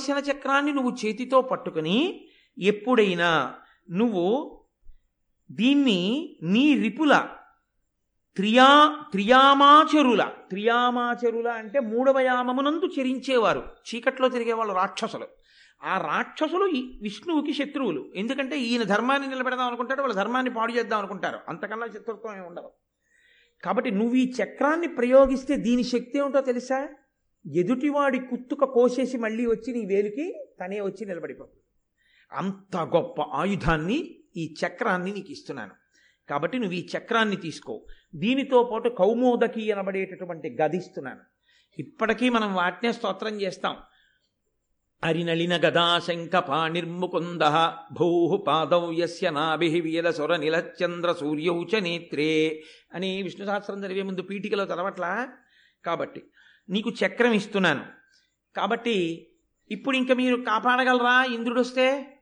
దర్శన 0.00 0.32
చక్రాన్ని 0.32 0.72
నువ్వు 0.72 0.96
చేతితో 1.06 1.40
పట్టుకుని 1.40 2.28
ఎప్పుడైనా 2.58 3.54
నువ్వు 3.90 4.60
దీన్ని 5.52 6.36
నీ 6.42 6.80
రిపుల 6.80 7.28
త్రియా 8.36 8.96
త్రియామాచరుల 9.12 10.22
త్రియామాచరుల 10.22 11.48
అంటే 11.48 11.80
మూడవ 11.80 12.20
యామమునందు 12.20 12.84
చెరించేవారు. 12.98 13.62
చీకట్లో 13.88 14.28
తిరిగేవాళ్ళు 14.28 14.74
రాక్షసులు. 14.74 15.26
ఆ 15.82 15.98
రాక్షసులు 15.98 16.66
ఈ 16.66 16.98
విష్ణువుకి 17.02 17.52
శత్రువులు. 17.52 18.12
ఎందుకంటే 18.14 18.58
ఈయన 18.58 18.82
ధర్మాన్ని 18.82 19.28
నిలబెడదాం 19.28 19.66
అనుకుంటారు 19.66 20.00
వాళ్ళ 20.00 20.14
ధర్మాన్ని 20.14 20.54
పాడు 20.54 20.72
చేద్దాం 20.72 20.98
అనుకుంటారు. 20.98 21.38
అంతకన్నా 21.48 21.86
శత్రుత్వం 21.86 22.36
ఏమి 22.36 22.46
ఉండదు 22.46 22.70
కాబట్టి 23.64 23.90
నువ్వు 23.90 24.14
ఈ 24.14 24.32
చక్రాన్ని 24.42 24.88
ప్రయోగిస్తే 24.88 25.56
దీని 25.56 25.84
శక్తి 25.84 26.18
ఏమిటో 26.18 26.40
తెలుసా? 26.40 26.88
ఎదుటివాడి 27.46 28.18
కుత్తుక 28.18 28.64
కోసేసి 28.64 29.16
మళ్ళీ 29.16 29.46
వచ్చి 29.46 29.72
నీ 29.72 29.86
వేలికి 29.86 30.46
తనే 30.60 30.80
వచ్చి 30.80 31.06
నిలబడిపోతుంది. 31.06 31.62
అంత 32.32 32.76
గొప్ప 32.76 33.20
ఆయుధాన్ని 33.20 34.18
ఈ 34.36 34.54
చక్రాన్ని 34.66 35.12
నీకు 35.12 35.30
ఇస్తున్నాను. 35.30 35.70
కాబట్టి 36.28 36.58
నువ్వు 36.58 36.74
ఈ 36.74 36.88
చక్రాన్ని 36.98 37.36
తీసుకో. 37.36 37.86
దీనితో 38.14 38.68
పాటు 38.72 38.88
కౌమోదకి 38.88 39.72
అనబడేటటువంటి 39.72 40.56
గదిస్తున్నాను 40.62 41.20
ఇప్పటికీ 41.78 42.28
మనం 42.28 42.54
వాటినే 42.54 42.92
స్తోత్రం 42.92 43.40
చేస్తాం. 43.40 43.76
అరినళిన 45.04 45.56
గదాశంక 45.56 46.36
పాణిర్ముకుంద 46.36 47.40
భూ 47.92 48.36
పాదౌ 48.36 48.92
యస్య 48.92 49.30
నాభి 49.30 49.80
వీరసుర 49.80 50.36
నిలచంద్ర 50.36 51.12
సూర్యౌచ 51.12 51.80
నేత్రే 51.80 52.62
అని 52.94 53.22
విష్ణు 53.22 53.46
సహస్రం 53.46 53.80
జరిగే 53.80 54.02
ముందు 54.02 54.22
పీఠికలో 54.22 54.64
చదవట్లా? 54.64 55.28
కాబట్టి 55.84 56.22
నీకు 56.70 56.90
చక్రం 56.90 57.32
ఇస్తున్నాను. 57.32 57.86
కాబట్టి 58.56 59.26
ఇప్పుడు 59.70 59.96
ఇంకా 59.96 60.14
మీరు 60.14 60.36
కాపాడగలరా? 60.36 61.24
ఇంద్రుడు 61.24 61.60
వస్తే 61.60 62.16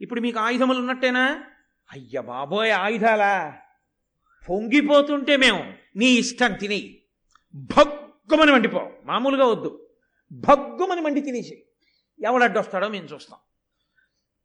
ఇప్పుడు 0.00 0.20
మీకు 0.20 0.38
ఆయుధములు 0.38 0.78
ఉన్నట్టేనా? 0.78 1.44
అయ్య 1.92 2.20
బాబోయ్ 2.20 2.70
ఆయుధాలా? 2.70 3.58
పొంగిపోతుంటే 4.48 5.36
మేము 5.36 5.72
నీ 5.96 6.06
ఇష్టం 6.06 6.52
తిని 6.52 6.98
భగ్గుమని 7.54 8.52
మండిపో. 8.52 8.90
మామూలుగా 9.04 9.46
వద్దు. 9.46 9.88
భగ్గుమని 10.32 11.00
మండి 11.00 11.20
తినేసి 11.20 11.64
ఎవడడ్డొస్తాడో 12.22 12.88
మేము 12.88 13.04
చూస్తాం. 13.04 13.38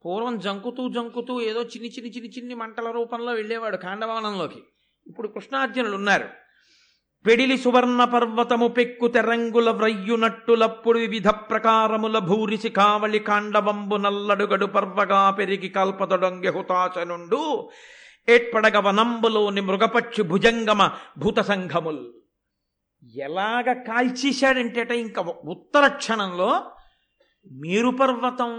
పూర్వం 0.05 0.39
జంకుతూ 0.39 0.89
జంకుతూ 0.89 1.41
ఏదో 1.41 1.61
చిన్ని 1.63 1.89
చిన్ని 1.89 2.11
చిన్ని 2.11 2.31
చిన్ని 2.31 2.55
మంటల 2.55 2.91
రూపంలో 2.91 3.33
వెళ్ళేవాడు 3.33 3.77
కాండవనంలోకి 3.77 4.63
ఇప్పుడు 5.07 5.27
కృష్ణార్జునులు 5.27 5.95
ఉన్నారు. 5.95 6.29
పెడిలి 7.25 7.57
సువర్ణ 7.57 8.03
పర్వతము 8.03 8.67
పెక్కు 8.67 9.07
తెరంగుల 9.07 9.69
వ్రయ్యునట్టులప్పుడు 9.69 10.99
వివిధ 10.99 11.29
ప్రకారముల 11.49 12.17
భూరిసి 12.19 12.69
కావళి 12.69 13.19
కాండవంబు 13.19 13.97
నల్లడుగడు 13.97 14.67
పర్వగా 14.67 15.21
పెరిగి 15.29 15.69
కల్పతొడంగె 15.69 16.49
హుతాచనుండు 16.49 17.41
ఏట్పడగ 18.27 18.77
వనంబులోని 18.79 19.61
మృగపక్షి 19.61 20.23
భుజంగమ 20.23 20.81
భూత 21.17 21.39
సంఘముల్ 21.41 22.03
ఎలాగ 23.23 23.73
కాల్చేశాడంటేట 23.87 24.91
ఇంకా 25.05 25.21
ఉత్తర 25.45 25.87
క్షణంలో 25.95 26.51
మీరు 27.51 27.89
పర్వతం 28.01 28.51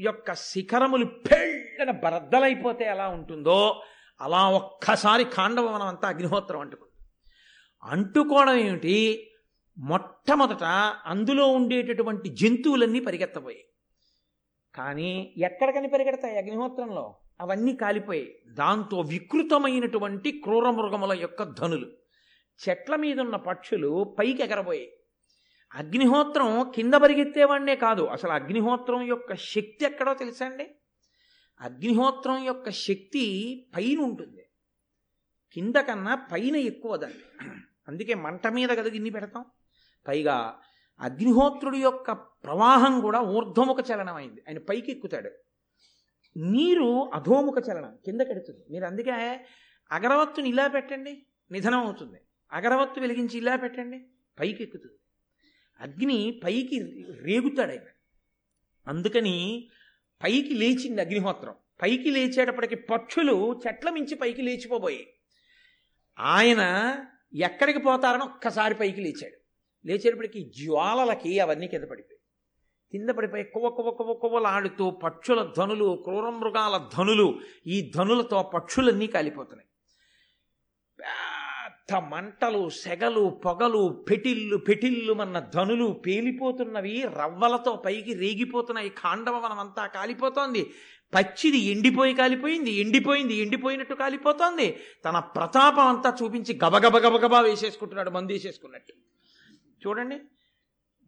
యొక్క 0.00 0.34
శిఖరములు 0.44 1.06
పెళ్ళన 1.26 1.90
బరద్దలైపోతే 2.04 2.84
ఎలా 2.84 3.08
ఉంటుందో 3.08 3.58
అలా 4.20 4.44
ఒక్కసారి 4.50 5.24
కాండవనం 5.36 5.86
అంతా 5.86 6.08
అగ్నిహోత్రం 6.08 6.60
అంటుకుంది. 6.60 6.89
అంటుకోవడం 7.82 8.54
ఏమిటి? 8.54 9.30
మొట్టమొదట 9.78 10.64
అందులో 11.06 11.46
ఉండేటటువంటి 11.46 12.28
జంతువులన్నీ 12.28 13.00
పరిగెత్తబోయాయి. 13.00 13.64
కానీ 14.74 15.34
ఎక్కడికని 15.36 15.88
పరిగెడతాయి 15.88 16.38
అగ్నిహోత్రంలో? 16.38 17.14
అవన్నీ 17.40 17.76
కాలిపోయాయి. 17.76 18.38
దాంతో 18.48 19.00
వికృతమైనటువంటి 19.00 20.32
క్రూర 20.32 20.70
మృగముల 20.70 21.18
యొక్క 21.20 21.42
ధనులు. 21.42 21.92
చెట్ల 22.68 22.96
మీద 22.96 23.20
ఉన్న 23.20 23.36
పక్షులు 23.36 24.16
పైకి 24.18 24.42
ఎగరబోయాయి. 24.42 24.92
అగ్నిహోత్రం 25.74 26.72
కింద 26.74 26.94
పరిగెత్తేవాడినే 26.94 27.76
కాదు. 27.76 28.02
అసలు 28.02 28.30
అగ్నిహోత్రం 28.30 29.02
యొక్క 29.02 29.34
శక్తి 29.34 29.84
ఎక్కడో 29.84 30.14
తెలుసా 30.14 30.46
అండి? 30.46 30.70
అగ్నిహోత్రం 31.60 32.44
యొక్క 32.44 32.70
శక్తి 32.70 33.66
పైన 33.76 33.98
ఉంటుంది. 33.98 34.42
కింద 35.52 35.74
కన్నా 35.74 36.14
పైన 36.14 36.56
ఎక్కువ 36.56 36.96
దాన్ని 36.96 37.50
అందుకే 37.88 38.14
మంట 38.14 38.46
మీద 38.46 38.68
కదా 38.68 38.90
గిన్ని 38.90 39.10
పెడతాం. 39.10 39.44
పైగా 40.08 40.58
అగ్నిహోత్రుడి 41.00 41.78
యొక్క 41.78 42.12
ప్రవాహం 42.12 43.00
కూడా 43.00 43.20
ఊర్ధ్వముఖ 43.20 43.76
చలనం 43.92 44.14
అయింది 44.14 44.40
ఆయన 44.48 44.58
పైకి 44.58 44.92
ఎక్కుతాడు 44.92 45.30
నీరు 46.36 47.10
అధోముఖ 47.14 47.54
చలనం 47.68 47.98
కిందకెడుతుంది 48.04 48.64
మీరు 48.70 48.84
అందుకే 48.84 49.10
అగరవత్తుని 49.90 50.48
ఇలా 50.48 50.66
పెట్టండి 50.66 51.26
నిధనం 51.50 51.78
అవుతుంది. 51.78 52.18
అగరవత్తు 52.52 53.00
వెలిగించి 53.00 53.38
ఇలా 53.38 53.56
పెట్టండి 53.56 53.98
పైకి 54.40 54.62
ఎక్కుతుంది 54.62 54.96
అగ్ని 55.80 56.40
పైకి 56.44 57.04
రేగుతాడు 57.20 57.70
ఆయన. 57.70 57.88
అందుకని 58.86 59.68
పైకి 60.24 60.54
లేచింది 60.54 61.00
అగ్నిహోత్రం. 61.00 61.54
పైకి 61.82 62.10
లేచేటప్పటికి 62.10 62.74
పక్షులు 62.74 63.60
చెట్ల 63.66 63.90
మించి 63.90 64.14
పైకి 64.14 64.42
లేచిపోబోయాయి. 64.42 65.14
ఆయన 66.18 66.62
ఎక్కడికి 67.34 67.78
పోతారని 67.78 68.22
ఒక్కసారి 68.22 68.74
పైకి 68.74 69.00
లేచాడు. 69.00 69.36
లేచేటప్పటికి 69.86 70.52
జ్వాలలకి 70.56 71.40
అవన్నీ 71.40 71.68
కింద 71.68 71.84
పడిపోయి 71.84 72.18
కింద 72.92 73.10
పడిపోయి 73.10 73.44
కువ్వ 73.44 73.68
కువ్వ 73.68 73.90
కువ్వ 73.90 74.14
కువ్వలాడుతూ 74.14 74.90
పక్షుల 74.90 75.52
ధనులు 75.58 76.00
క్రూరమృగాల 76.04 76.88
ధనులు 76.98 77.40
ఈ 77.66 77.92
ధనులతో 77.96 78.42
పక్షులన్నీ 78.42 79.06
కాలిపోతున్నాయి. 79.06 79.68
పెద్ద 81.00 82.08
మంటలు 82.08 82.68
సెగలు 82.68 83.40
పొగలు 83.44 84.04
పెటిల్లు 84.10 84.56
పెటిల్లు 84.56 85.12
మన 85.12 85.38
ధనులు 85.54 85.86
పేలిపోతున్నవి 86.06 87.02
రవ్వలతో 87.18 87.76
పైకి 87.76 88.14
రేగిపోతున్నాయి. 88.14 88.88
కాండవ 88.88 89.40
మనమంతా 89.40 89.86
కాలిపోతోంది. 89.86 90.70
పచ్చిది 91.14 91.58
ఎండిపోయి 91.58 92.14
కాలిపోయింది 92.14 92.70
ఎండిపోయింది 92.70 93.34
ఎండిపోయినట్టు 93.34 93.94
కాలిపోతోంది. 93.94 94.80
తన 95.04 95.18
ప్రతాపం 95.18 95.86
అంతా 95.86 96.16
చూపించి 96.22 96.58
గబగబ 96.64 96.96
గబగబా 96.98 97.40
వేసేసుకుంటున్నాడు 97.40 98.10
మందు 98.10 98.32
వేసేసుకున్నట్టు. 98.32 98.94
చూడండి 99.86 100.20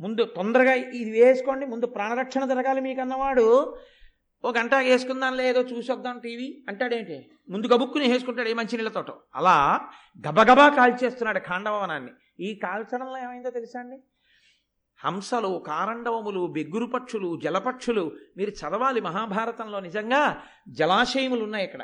ముందు 0.00 0.24
తొందరగా 0.24 0.74
ఇది 0.74 1.10
వేసుకోండి 1.20 1.66
ముందు 1.66 1.86
ప్రాణరక్షణ 1.86 2.44
జరగాలి 2.44 2.80
మీకు 2.80 3.00
అన్నవాడు. 3.00 3.76
ఓ 4.44 4.52
గంట 4.52 4.74
వేసుకుందాం 4.74 5.36
లేదో 5.36 5.60
చూసొద్దాం 5.62 6.18
టీవీ 6.18 6.64
అంటాడేంటి? 6.68 7.30
ముందు 7.50 7.66
గబుక్కుని 7.66 8.12
వేసుకుంటాడు 8.12 8.48
ఏ 8.48 8.52
మంచి 8.52 8.76
నీళ్ళతోటో. 8.76 9.20
అలా 9.34 9.80
గబగబా 10.28 10.68
కాల్చేస్తున్నాడు 10.68 11.38
ఖాండవనాన్ని. 11.38 12.12
ఈ 12.46 12.54
కాల్చడంలో 12.54 13.18
ఏమైందో 13.18 13.50
తెలుసా 13.50 13.80
అండి? 13.80 13.96
హంసలు 15.04 15.64
కారండవములు 15.66 16.46
బెగ్గురు 16.46 16.86
పక్షులు 16.86 17.40
జలపక్షులు 17.44 18.12
మీరు 18.36 18.50
చదవాలి 18.50 19.00
మహాభారతంలో 19.00 19.80
నిజంగా. 19.80 20.42
జలాశయములు 20.68 21.44
ఉన్నాయి 21.44 21.64
ఇక్కడ. 21.64 21.82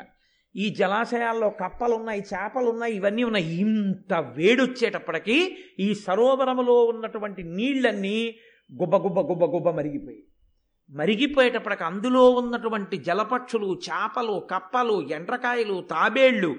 ఈ 0.55 0.69
జలాశయాల్లో 0.69 1.49
కప్పలు 1.49 1.95
ఉన్నాయి 1.95 2.21
చేపలు 2.21 2.69
ఉన్నాయి 2.69 2.95
ఇవన్నీ 2.95 3.23
ఉన్నాయి. 3.23 3.57
ఇంత 3.57 4.13
వేడొచ్చేటప్పటికీ 4.13 5.57
ఈ 5.79 5.93
సరోవరములో 5.93 6.85
ఉన్నటువంటి 6.85 7.43
నీళ్ళన్నీ 7.43 8.35
గుబ్బ 8.81 8.95
గుబ్బ 8.95 9.19
గుబ్బ 9.19 9.43
గుబ్బ 9.43 9.69
మరిగిపోయి 9.69 10.23
మరిగిపోయేటప్పటికి 10.91 11.83
అందులో 11.83 12.29
ఉన్నటువంటి 12.29 12.97
జలపక్షులు 12.97 13.79
చేపలు 13.89 14.47
కప్పలు 14.51 15.07
ఎండ్రకాయలు 15.11 15.81
తాబేళ్ళు 15.81 16.55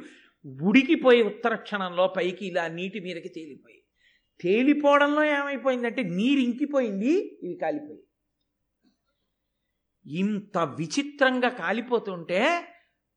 ఉడికిపోయి 0.62 1.22
ఉత్తర 1.22 1.54
క్షణంలో 1.54 2.06
పైకి 2.06 2.46
ఇలా 2.46 2.68
నీటి 2.68 3.00
మీదకి 3.00 3.28
తేలిపోయి 3.28 3.79
తేలిపోవడంలో 4.40 5.24
ఏమైపోయిందంటే 5.24 6.02
నీరు 6.02 6.40
ఇంకిపోయింది 6.40 7.40
ఇవి 7.42 7.58
కాలిపోయి 7.62 8.00
ఇంత 10.06 10.58
విచిత్రంగా 10.58 11.48
కాలిపోతుంటే 11.48 12.68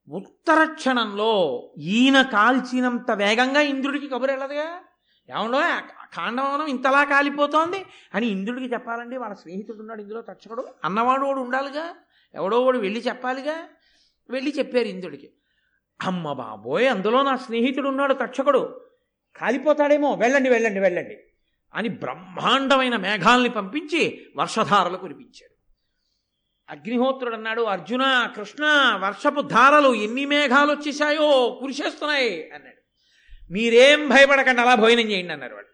ఉత్తర 0.09 0.73
క్షణంలో 0.73 1.73
ఈయన 1.79 2.21
కాల్చినంత 2.21 3.11
వేగంగా 3.11 3.61
ఇంద్రుడికి 3.61 4.07
కబురు 4.07 4.31
వెళ్ళదుగా? 4.31 4.81
ఏమండో 5.29 5.59
కాండవనం 6.13 6.65
ఇంతలా 6.65 7.03
కాలిపోతోంది? 7.03 7.85
అని 8.13 8.27
ఇంద్రుడికి 8.27 8.73
చెప్పాలండి 8.73 9.17
వాళ్ళ 9.17 9.35
స్నేహితుడు 9.35 9.77
ఉన్నాడు 9.77 10.01
ఇందులో 10.01 10.21
తచ్చకడు 10.21 10.67
అన్నవాడు 10.83 11.25
వాడు 11.25 11.39
ఉండాలిగా? 11.39 11.95
ఎవడో 12.35 12.61
వాడు 12.65 12.77
వెళ్ళి 12.77 12.99
చెప్పాలిగా? 12.99 13.67
వెళ్ళి 14.29 14.53
చెప్పారు 14.57 14.85
ఇంద్రుడికి. 14.85 15.33
అమ్మ 16.01 16.33
బాబోయ్ 16.33 16.87
అందులో 16.87 17.23
నా 17.23 17.37
స్నేహితుడు 17.37 17.89
ఉన్నాడు 17.89 18.13
తక్షకుడు. 18.13 18.82
కాలిపోతాడేమో 19.35 20.15
వెళ్ళండి 20.15 20.49
వెళ్ళండి 20.49 20.79
వెళ్ళండి 20.79 21.15
అని 21.73 21.89
బ్రహ్మాండమైన 21.89 22.95
మేఘాల్ని 22.95 23.49
పంపించి 23.49 24.01
వర్షధారలు 24.37 24.97
కురిపించాడు 24.97 25.53
అగ్నిహోత్రుడు 26.69 27.35
అన్నాడు 27.35 27.61
అర్జున 27.61 28.03
కృష్ణ 28.35 28.65
వర్షపు 29.03 29.41
ధారలు 29.41 29.93
ఎన్ని 29.95 30.25
మేఘాలు 30.25 30.71
వచ్చేసాయో 30.73 31.57
కురిసేస్తున్నాయి 31.61 32.51
అన్నాడు. 32.53 32.79
మీరేం 33.51 34.09
భయపడకండి 34.09 34.61
అలా 34.61 34.75
భోజనం 34.75 35.11
చేయండి 35.11 35.33
అన్నారు 35.33 35.55
వాడు. 35.55 35.69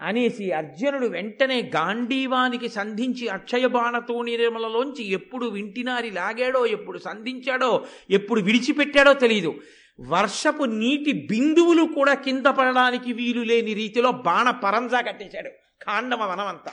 అనేసి 0.00 0.50
అర్జునుడు 0.50 1.06
వెంటనే 1.06 1.70
గాంధీవానికి 1.76 2.68
సంధించి 2.68 3.28
అక్షయ 3.28 3.66
బాణతో 3.66 4.22
నిర్మలలోంచి 4.22 5.12
ఎప్పుడు 5.12 5.46
వింటినారి 5.46 6.10
లాగాడో 6.10 6.66
ఎప్పుడు 6.66 6.98
సంధించాడో 6.98 7.86
ఎప్పుడు 8.10 8.40
విడిచిపెట్టాడో 8.40 9.12
తెలియదు 9.14 9.52
వర్షపు 10.00 10.64
నీటి 10.64 11.12
బిందువులు 11.30 11.82
కూడా 11.94 12.14
కింద 12.14 12.46
పడడానికి 12.46 13.12
వీలు 13.12 13.40
లేని 13.40 13.74
రీతిలో 13.74 14.12
బాణ 14.12 14.50
పరంజా 14.50 15.00
కట్టేశాడు. 15.00 15.50
కాండమ 15.84 16.22
వనమంతా 16.22 16.72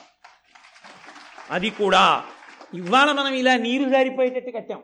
అది 1.49 1.69
కూడా 1.69 2.23
ఇవాళ 2.73 3.11
మనం 3.11 3.33
ఇలా 3.33 3.57
నీరు 3.57 3.89
జారిపోయేటట్టు 3.89 4.51
కట్టాం. 4.51 4.83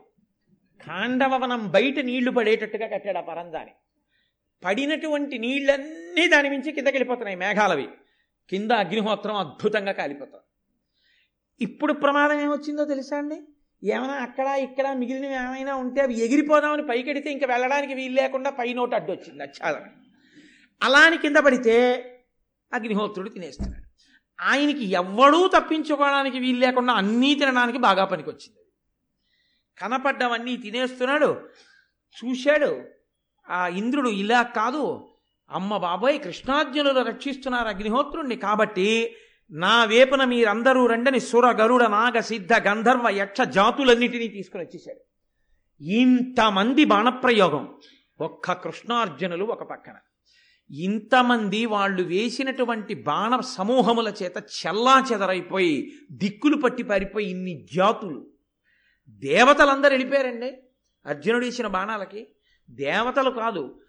కాండవవనం 0.88 1.68
బయట 1.68 2.00
నీళ్ళు 2.00 2.32
పడేటట్టుగా 2.32 2.88
కట్టాడు 2.88 3.18
ఆ 3.18 3.22
పరంజాని. 3.22 3.72
పడినటువంటి 4.66 5.38
నీళ్ళన్నీ 5.38 6.28
దాని 6.28 6.50
మించి 6.50 6.72
కిందకి 6.72 6.96
వెళ్ళిపోతున్నాయి 6.96 7.38
మేఘాలవి. 7.38 7.88
కింద 8.50 8.72
అగ్నిహోత్రం 8.72 9.36
అద్భుతంగా 9.36 9.92
కాలిపోతుంది 9.92 10.44
ఇప్పుడు 11.62 11.94
ప్రమాదం 11.94 12.40
ఏమొచ్చిందో 12.40 12.86
తెలుసా 12.86 13.18
అండి? 13.18 13.42
ఏమైనా 13.84 14.14
అక్కడ 14.14 14.48
ఇక్కడ 14.48 14.88
మిగిలినవి 14.88 15.34
ఏమైనా 15.34 15.76
ఉంటే 15.76 16.02
అవి 16.02 16.14
ఎగిరిపోదామని 16.14 16.84
పైకెడితే 16.88 17.32
ఇంకా 17.32 17.48
వెళ్ళడానికి 17.48 17.94
వీలు 17.94 18.16
లేకుండా 18.16 18.50
పై 18.50 18.74
నోటు 18.74 18.96
అడ్డు 18.96 19.12
వచ్చింది 19.12 19.44
అచ్చాలని 19.44 19.92
అలా 20.82 21.00
అని 21.00 21.18
కింద 21.18 21.38
పడితే 21.38 21.76
అగ్నిహోత్రుడు 22.74 23.30
తినేస్తున్నాడు. 23.30 23.84
ఆయనకి 24.42 24.86
ఎవ్వడూ 24.92 25.48
తప్పించుకోవడానికి 25.48 26.40
వీలు 26.40 26.60
లేకుండా 26.60 26.94
అన్నీ 26.94 27.36
తినడానికి 27.36 27.78
బాగా 27.78 28.06
పనికొచ్చింది. 28.06 28.60
కనపడ్డవన్నీ 29.78 30.58
తినేస్తున్నాడు. 30.58 31.50
చూశాడు. 32.16 32.84
ఆ 33.50 33.68
ఇంద్రుడు 33.68 34.10
ఇలా 34.10 34.44
కాదు 34.44 35.10
అమ్మ 35.52 35.78
బాబోయ్ 35.78 36.20
కృష్ణార్జునులు 36.20 37.00
రక్షిస్తున్నారు 37.00 37.68
అగ్నిహోత్రుణ్ణి 37.68 38.36
కాబట్టి 38.36 39.16
నా 39.52 39.84
వేపున 39.84 40.24
మీరందరూ 40.24 40.86
రండని 40.86 41.20
సుర 41.20 41.52
గరుడ 41.52 41.84
నాగ 41.84 42.20
సిద్ధ 42.20 42.54
గంధర్వ 42.54 43.10
యక్ష 43.10 43.42
జాతులన్నిటినీ 43.42 44.28
తీసుకుని 44.28 44.64
వచ్చేసాడు 44.64 45.00
ఇంతమంది 45.86 46.86
బాణప్రయోగం 46.86 47.76
ఒక్క 48.20 48.52
కృష్ణార్జునులు 48.52 49.46
ఒక 49.46 49.64
పక్కన. 49.64 49.94
ఇంతమంది 50.72 51.66
వాళ్ళు 51.66 52.04
వేసినటువంటి 52.04 52.94
బాణ 52.94 53.40
సమూహముల 53.40 54.14
చేత 54.24 54.38
చెల్లా 54.38 55.06
చెదరైపోయి 55.12 55.92
దిక్కులు 56.12 56.58
పట్టి 56.58 56.84
పారిపోయి 56.84 57.30
ఇన్ని 57.30 57.68
జాతులు. 57.74 58.28
దేవతలందరూ 59.10 59.90
వెళ్ళిపోయారండి 59.90 60.58
అర్జునుడు 61.06 61.46
ఇచ్చిన 61.46 61.68
బాణాలకి. 61.68 62.28
దేవతలు 62.70 63.30
కాదు 63.30 63.80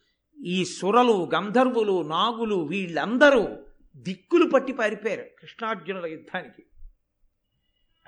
ఈ 0.45 0.65
సురలు 0.65 1.31
గంధర్వులు 1.35 2.03
నాగులు 2.03 2.55
వీళ్ళందరూ 2.55 3.64
దిక్కులు 3.97 4.51
పట్టి 4.51 4.73
పారిపోయారు 4.73 5.25
కృష్ణార్జునుల 5.41 6.07
యుద్ధానికి. 6.07 6.63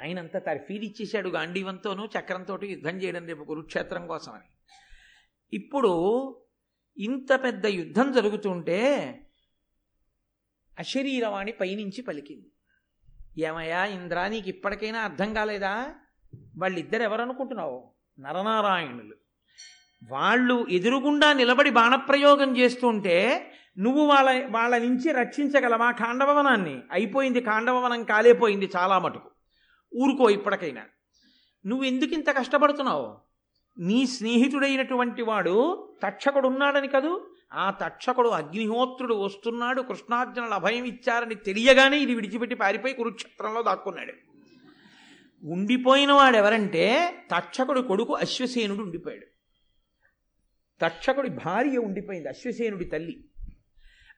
ఆయనంతా 0.01 0.39
తర్ఫీదిచ్చేశాడు 0.39 1.29
గాంధీవంతోనూ 1.29 2.07
చక్రంతో 2.07 2.59
యుద్ధం 2.63 2.97
చేయడం 2.97 3.27
రేపు 3.27 3.45
కురుక్షేత్రం 3.45 4.07
కోసమని. 4.07 4.77
ఇప్పుడు 5.53 5.93
ఇంత 6.99 7.45
పెద్ద 7.45 7.67
యుద్ధం 7.67 8.13
జరుగుతుంటే 8.13 9.13
అశరీరవాణి 10.79 11.53
పైనుంచి 11.53 12.03
పలికింది. 12.03 12.53
ఏమయ్యా 13.45 13.85
ఇంద్రా 13.85 14.29
నీకు 14.29 14.49
ఇప్పటికైనా 14.49 15.01
అర్థం 15.01 15.35
కాలేదా? 15.35 15.95
వాళ్ళిద్దరు 16.59 17.03
ఎవరనుకుంటున్నావు? 17.03 17.95
నరనారాయణులు. 18.21 19.17
వాళ్ళు 20.11 20.67
ఎదురుగుండా 20.71 21.33
నిలబడి 21.33 21.71
బాణప్రయోగం 21.71 22.57
చేస్తుంటే 22.57 23.51
నువ్వు 23.79 24.07
వాళ్ళ 24.07 24.47
వాళ్ళ 24.51 24.79
నుంచి 24.79 25.13
రక్షించగలవా 25.13 25.91
కాండవవనాన్ని 25.91 26.81
అయిపోయింది 26.93 27.41
కాండవవనం 27.41 28.05
కాలేపోయింది 28.05 28.71
చాలా 28.77 28.99
మటుకు. 28.99 29.31
ఊరుకో 29.97 30.31
ఇప్పటికైనా. 30.31 30.83
నువ్వు 31.67 31.85
ఎందుకు 31.85 32.15
ఇంత 32.15 32.31
కష్టపడుతున్నావు? 32.31 33.17
నీ 33.79 34.07
స్నేహితుడైనటువంటి 34.07 35.23
వాడు 35.23 35.89
తక్షకుడు 36.03 36.49
ఉన్నాడని 36.49 36.89
కదూ? 36.89 37.27
ఆ 37.53 37.71
తక్షకుడు 37.71 38.29
అగ్నిహోత్రుడు 38.29 39.15
వస్తున్నాడు 39.15 39.83
కృష్ణార్జునులు 39.83 40.55
అభయం 40.55 40.85
ఇచ్చారని 40.85 41.35
తెలియగానే 41.35 41.99
ఇది 41.99 42.15
విడిచిపెట్టి 42.15 42.57
పారిపోయి 42.57 42.95
కురుక్షేత్రంలో 42.95 43.63
దాక్కున్నాడు. 43.63 44.13
ఉండిపోయిన 45.45 46.13
వాడు 46.13 46.37
ఎవరంటే 46.37 47.15
తక్షకుడు 47.31 47.81
కొడుకు 47.81 48.15
అశ్వసేనుడు 48.15 48.83
ఉండిపోయాడు. 48.83 49.27
తక్షకుడి 50.81 51.31
భార్య 51.31 51.79
ఉండిపోయింది 51.79 52.29
అశ్వసేనుడి 52.29 52.85
తల్లి. 52.85 53.25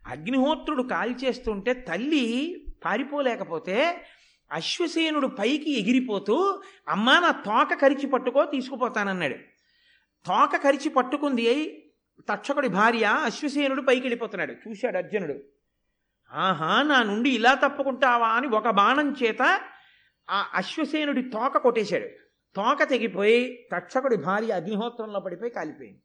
అగ్నిహోత్రుడు 0.08 0.82
కాల్చేస్తుంటే 0.82 1.74
తల్లి 1.74 2.56
పారిపోలేకపోతే 2.84 4.04
అశ్వసేనుడు 4.52 5.26
పైకి 5.26 5.80
ఎగిరిపోతూ 5.80 6.62
అమ్మా 6.88 7.18
నా 7.18 7.30
తోక 7.30 7.80
కరిచి 7.80 8.06
పట్టుకో 8.06 8.44
తీసుకుపోతానన్నాడు. 8.44 9.34
తోక 10.26 10.56
కరిచి 10.56 10.88
పట్టుకుంది 10.88 11.84
తక్షకుడి 12.28 12.68
భార్య 12.68 13.04
అశ్వసేనుడు 13.24 13.82
పైకి 13.82 14.00
వెళ్ళిపోతున్నాడు. 14.00 14.52
చూశాడు 14.52 14.96
అర్జునుడు. 14.96 15.34
ఆహా 16.32 16.82
నా 16.82 17.02
నుండి 17.02 17.30
ఇలా 17.30 17.54
తప్పుకుంటావా? 17.54 18.28
అని 18.28 18.46
ఒక 18.46 18.68
బాణం 18.68 19.16
చేత 19.22 19.60
ఆ 20.30 20.50
అశ్వసేనుడి 20.54 21.22
తోక 21.22 21.58
కొట్టేశాడు. 21.58 22.08
తోక 22.56 22.82
తెగిపోయి 22.82 23.68
తక్షకుడి 23.74 24.16
భార్య 24.16 24.52
అగ్నిహోత్రంలో 24.52 25.20
పడిపోయి 25.20 25.50
కాలిపోయింది. 25.50 26.02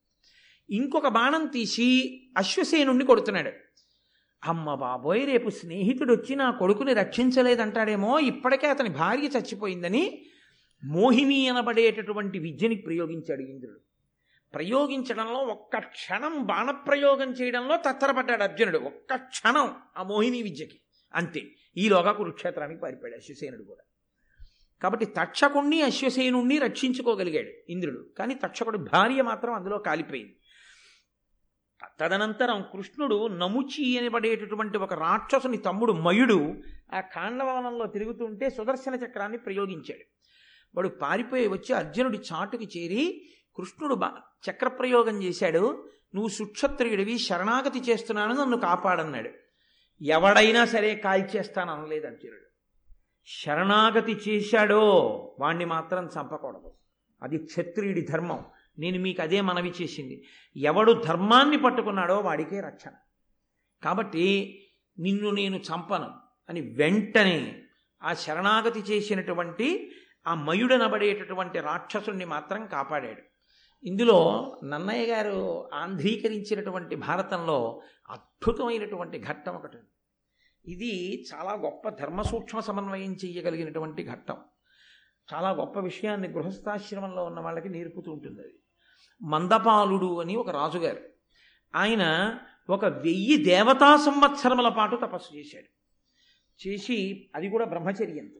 ఇంకొక 0.69 1.07
బాణం 1.07 1.45
తీసి 1.45 2.19
అశ్వసేనుణ్ణి 2.38 3.05
కొడుతున్నాడు. 3.05 3.51
అమ్మ 4.43 4.73
బాబోయ్ 4.73 5.25
రేపు 5.25 5.49
స్నేహితుడు 5.49 6.13
వచ్చి 6.13 6.35
నా 6.35 6.51
కొడుకుని 6.51 6.93
రక్షించలేదంటాడేమో 6.93 8.19
ఇప్పటికే 8.19 8.67
అతని 8.67 8.89
భార్య 8.89 9.23
చచ్చిపోయిందని 9.23 10.25
మోహిని 10.83 11.49
అనబడేటటువంటి 11.49 12.39
విద్యని 12.39 12.75
ప్రయోగించాడు 12.75 13.41
ఇంద్రుడు. 13.41 13.79
ప్రయోగించడంలో 14.53 15.39
ఒక్క 15.39 15.77
క్షణం 15.77 16.45
బాణప్రయోగం 16.45 17.31
చేయడంలో 17.31 17.77
తత్తరపడ్డాడు 17.77 18.43
అర్జునుడు. 18.43 18.77
ఒక్క 18.77 19.15
క్షణం 19.15 19.71
ఆ 19.97 20.03
మోహిని 20.03 20.41
విద్యకి. 20.41 20.79
అంతే. 21.15 21.43
ఈలోగా 21.77 22.11
కురుక్షేత్రానికి 22.11 22.79
పారిపోయాడు 22.79 23.17
అశ్వసేనుడు 23.17 23.63
కూడా. 23.63 23.81
కాబట్టి 24.83 25.05
తక్షకుణ్ణి 25.05 25.81
అశ్వసేనుణ్ణి 25.81 26.57
రక్షించుకోగలిగాడు 26.57 27.71
ఇంద్రుడు. 27.71 28.05
కానీ 28.17 28.33
తక్షకుడి 28.33 28.77
భార్య 28.77 29.21
మాత్రం 29.21 29.53
అందులో 29.53 29.77
కాలిపోయింది. 29.77 30.35
తదనంతరం 32.00 32.65
కృష్ణుడు 32.74 33.27
నముచి 33.27 34.00
అనబడేటటువంటి 34.00 34.77
ఒక 34.77 34.94
రాక్షసుని 34.94 35.57
తమ్ముడు 35.57 35.94
మయుడు 35.94 36.53
ఆ 36.94 37.00
కాండవనంలో 37.00 37.85
తిరుగుతుంటే 37.85 38.50
సుదర్శన 38.50 38.95
చక్రాన్ని 38.95 39.38
ప్రయోగించాడు. 39.38 40.06
వాడు 40.75 40.89
పారిపోయి 40.89 41.47
వచ్చి 41.47 41.75
అర్జునుడి 41.75 42.18
చాటుకి 42.18 42.63
చేరి 42.65 43.29
కృష్ణుడు 43.57 43.96
బా 43.96 44.12
చక్రప్రయోగం 44.50 45.24
చేశాడు. 45.24 45.89
నువ్వు 46.15 46.29
సుక్షత్రియుడివి 46.29 47.19
శరణాగతి 47.19 47.79
చేస్తున్నాను 47.79 48.34
నన్ను 48.34 48.57
కాపాడన్నాడు. 48.57 49.29
ఎవడైనా 50.01 50.65
సరే 50.65 50.96
కాల్చేస్తాను 50.96 51.72
అనలేదు 51.74 52.07
అర్జునుడు. 52.07 52.53
శరణాగతి 53.25 54.12
చేశాడో 54.12 54.81
వాణ్ణి 55.39 55.65
మాత్రం 55.65 56.10
చంపకూడదు. 56.19 56.74
అది 57.24 57.38
క్షత్రియుడి 57.38 58.01
ధర్మం. 58.01 58.46
నేను 58.80 59.00
మీకు 59.00 59.22
అదే 59.22 59.42
మనవి 59.42 59.74
చేసింది. 59.82 60.24
ఎవడు 60.56 60.92
ధర్మాన్ని 60.92 61.58
పట్టుకున్నాడో 61.58 62.20
వాడికే 62.20 62.60
రక్షణ. 62.60 62.92
కాబట్టి 63.84 64.60
నిన్ను 65.00 65.30
నేను 65.30 65.58
చంపను 65.58 66.10
అని 66.50 66.62
వెంటనే 66.62 67.63
ఆ 68.03 68.13
శరణాగతి 68.13 68.80
చేసినటువంటి 68.80 69.92
ఆ 70.27 70.34
మయుడనబడేటటువంటి 70.34 71.60
రాక్షసుణ్ణి 71.60 72.25
మాత్రం 72.25 72.68
కాపాడాడు. 72.68 73.22
ఇందులో 73.84 74.51
నన్నయ్య 74.63 75.06
గారు 75.06 75.70
ఆంధ్రీకరించినటువంటి 75.74 76.96
భారతంలో 76.96 77.82
అద్భుతమైనటువంటి 78.10 79.20
ఘట్టం 79.20 79.56
ఒకటి 79.56 79.77
ఉంది. 79.77 79.88
ఇది 80.65 81.25
చాలా 81.34 81.53
గొప్ప 81.53 81.89
ధర్మ 81.89 82.22
సూక్ష్మ 82.22 82.60
సమన్వయం 82.60 83.13
చేయగలిగినటువంటి 83.13 84.03
ఘట్టం. 84.03 84.38
చాలా 85.34 85.51
గొప్ప 85.51 85.80
విషయాన్ని 85.80 86.27
గృహస్థాశ్రమంలో 86.27 87.25
ఉన్న 87.25 87.39
వాళ్ళకి 87.39 87.70
నేర్పుతూ 87.70 88.12
ఉంటుంది 88.12 88.42
అది. 88.42 88.62
మందపాలుడు 89.22 90.22
అని 90.22 90.36
ఒక 90.36 90.50
రాజుగారు. 90.50 91.00
ఆయన 91.75 92.36
ఒక 92.69 92.86
వెయ్యి 92.86 93.38
దేవతా 93.38 93.98
సంవత్సరముల 93.98 94.69
పాటు 94.69 94.95
తపస్సు 94.95 95.36
చేశాడు. 95.36 95.74
చేసి 96.67 97.29
అది 97.36 97.50
కూడా 97.50 97.65
బ్రహ్మచర్యంతో 97.65 98.39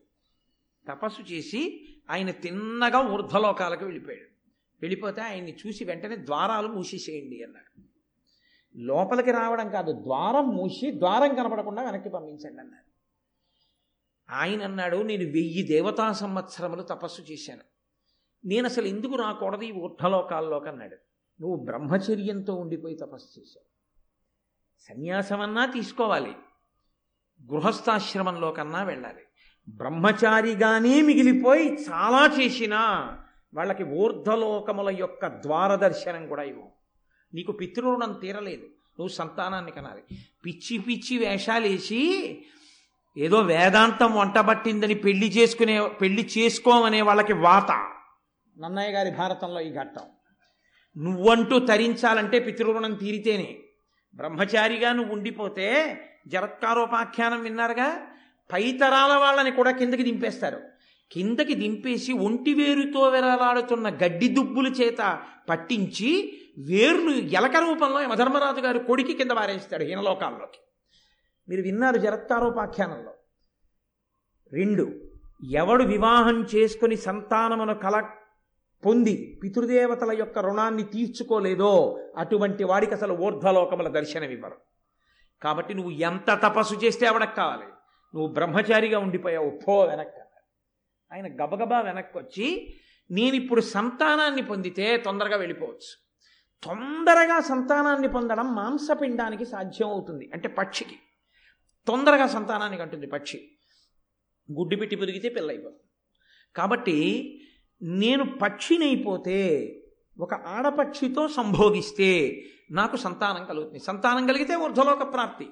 తపస్సు 0.94 1.22
చేసి 1.22 1.88
ఆయన 2.10 2.32
తిన్నగా 2.32 3.00
ఊర్ధ్వలోకాలకు 3.00 3.86
వెళ్ళిపోయాడు. 3.86 4.34
వెళ్ళిపోతే 4.82 5.22
ఆయన్ని 5.22 5.58
చూసి 5.68 5.84
వెంటనే 5.84 6.16
ద్వారాలు 6.16 6.68
మూసేసేయండి 6.68 7.44
అన్నాడు. 7.44 7.82
లోపలికి 8.76 9.32
రావడం 9.32 9.70
కాదు 9.70 9.92
ద్వారం 9.92 10.50
మూసి 10.50 11.00
ద్వారం 11.00 11.36
కనపడకుండా 11.36 11.84
వెనక్కి 11.84 12.10
పంపించండి 12.10 12.62
అన్నాడు. 12.62 12.94
ఆయన 14.32 14.64
అన్నాడు 14.64 14.98
నేను 14.98 15.24
వెయ్యి 15.24 15.64
దేవతా 15.64 16.14
సంవత్సరములు 16.14 16.82
తపస్సు 16.82 17.22
చేశాను. 17.22 17.73
నేను 18.46 18.66
అసలు 18.66 18.86
ఎందుకు 18.86 19.16
రాకూడదు 19.16 19.62
ఈ 19.62 19.72
ఊర్ధలోకాల్లోకి 19.72 20.70
అన్నాడు 20.70 20.96
నువ్వు 21.42 21.66
బ్రహ్మచర్యంతో 21.66 22.56
ఉండిపోయి 22.56 22.96
తపస్సు 22.96 23.40
చేశావు. 23.40 23.74
సన్యాసమన్నా 24.80 25.66
తీసుకోవాలి. 25.66 26.32
గృహస్థాశ్రమంలో 27.52 28.52
కన్నా 28.52 28.84
వెళ్ళాలి. 28.84 29.24
బ్రహ్మచారిగానే 29.70 31.02
మిగిలిపోయి 31.02 31.74
చాలా 31.74 32.36
చేసినా 32.40 32.80
వాళ్ళకి 33.54 33.84
ఊర్ధలోకముల 33.84 34.90
యొక్క 34.90 35.28
ద్వారదర్శనం 35.28 36.28
కూడా 36.28 36.44
ఇవ్వు. 36.44 36.72
నీకు 37.34 37.52
పితృరుణం 37.52 38.14
తీరలేదు. 38.14 38.64
నువ్వు 38.64 39.08
సంతానాన్ని 39.08 39.72
కనాలి. 39.72 40.18
పిచ్చి 40.46 40.78
పిచ్చి 40.78 41.18
వేషాలు 41.18 41.68
వేసి 41.68 42.46
ఏదో 43.18 43.40
వేదాంతం 43.40 44.16
వంటబట్టిందని 44.16 44.94
పెళ్ళి 44.94 45.30
చేసుకునే 45.30 45.88
పెళ్ళి 45.88 46.30
చేసుకోమనే 46.38 47.02
వాళ్ళకి 47.02 47.34
వాత. 47.34 47.93
నన్నయ్య 48.60 48.92
గారి 48.92 49.12
భారతంలో 49.12 49.62
ఈ 49.62 49.74
ఘట్టం. 49.74 50.02
నువ్వంటూ 50.98 51.60
తరించాలంటే 51.60 52.40
పితృరుణం 52.40 52.94
తీరితేనే. 52.94 53.58
బ్రహ్మచారిగా 54.16 54.94
నువ్వు 54.94 55.14
ఉండిపోతే 55.14 56.00
జరత్కారోపాఖ్యానం 56.28 57.44
విన్నారుగా? 57.44 58.08
పైతరాల 58.54 59.14
వాళ్ళని 59.14 59.52
కూడా 59.52 59.72
కిందకి 59.72 60.04
దింపేస్తారు. 60.04 60.62
కిందకి 61.12 61.54
దింపేసి 61.54 62.14
ఒంటి 62.14 62.54
వేరుతో 62.54 63.10
వెరలాడుతున్న 63.10 63.90
గడ్డి 63.90 64.28
దుబ్బుల 64.28 64.68
చేత 64.68 65.22
పట్టించి 65.50 66.40
వేర్లు 66.58 67.12
ఎలక 67.12 67.56
రూపంలో 67.56 68.02
యమధర్మరాజు 68.02 68.62
గారు 68.62 68.80
కొడికి 68.80 69.14
కింద 69.14 69.32
వారేస్తాడు 69.32 69.84
హీనలోకాల్లోకి. 69.84 70.60
మీరు 71.50 71.62
విన్నారు 71.62 71.98
జరత్కారోపాఖ్యానంలో. 71.98 73.14
రెండు 74.54 75.02
ఎవడు 75.52 75.84
వివాహం 75.84 76.48
చేసుకుని 76.56 76.98
సంతానమును 76.98 77.76
కల 77.76 78.10
పొంది 78.86 79.40
పితృదేవతల 79.44 80.12
యొక్క 80.12 80.40
రుణాన్ని 80.40 80.84
తీర్చుకోలేదో 80.84 82.00
అటువంటి 82.18 82.64
వాడికి 82.64 82.94
అసలు 82.94 83.14
ఊర్ధ్వలోకముల 83.14 83.88
దర్శనమివ్వరు. 83.88 84.58
కాబట్టి 85.42 85.74
నువ్వు 85.74 85.92
ఎంత 85.92 86.40
తపస్సు 86.44 86.76
చేస్తే 86.76 87.06
ఎవడకు 87.06 87.36
కావాలి. 87.36 87.66
నువ్వు 88.16 88.28
బ్రహ్మచారిగా 88.28 89.00
ఉండిపోయావు 89.00 89.60
పో 89.68 89.82
వెనక్కి 89.82 90.20
ఆయన 91.14 91.28
గబగబా 91.28 91.82
వెనక్కి 91.82 92.18
వచ్చి 92.18 92.78
నేను 93.12 93.36
ఇప్పుడు 93.36 93.62
సంతానాన్ని 93.62 94.42
పొందితే 94.42 94.98
తొందరగా 94.98 95.38
వెళ్ళిపోవచ్చు. 95.38 95.92
తొందరగా 96.64 97.40
సంతానాన్ని 97.40 98.08
పొందడం 98.08 98.56
మాంసపిండానికి 98.56 99.46
సాధ్యం 99.46 99.90
అవుతుంది 99.90 100.30
అంటే 100.34 100.48
పక్షికి. 100.48 101.00
తొందరగా 101.88 102.28
సంతానానికి 102.28 102.82
అంటుంది 102.82 103.08
పక్షి. 103.08 103.52
గుడ్డు 104.52 104.76
పెట్టి 104.76 104.96
పెరిగితే 104.96 105.30
పిల్లైపోతుంది 105.30 105.90
కాబట్టి 106.56 106.98
నేను 107.82 108.38
పక్షినైపోతే 108.38 109.70
ఒక 110.20 110.34
ఆడపక్షితో 110.34 111.28
సంభోగిస్తే 111.28 112.42
నాకు 112.72 112.96
సంతానం 112.96 113.46
కలుగుతుంది. 113.46 113.80
సంతానం 113.80 114.28
కలిగితే 114.28 114.56
ఊర్ధలోక 114.56 115.14
ప్రాప్తి. 115.14 115.48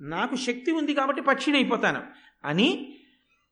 నాకు 0.00 0.36
శక్తి 0.36 0.72
ఉంది 0.72 0.94
కాబట్టి 0.94 1.22
పక్షినైపోతాను. 1.22 2.02
అని 2.44 2.94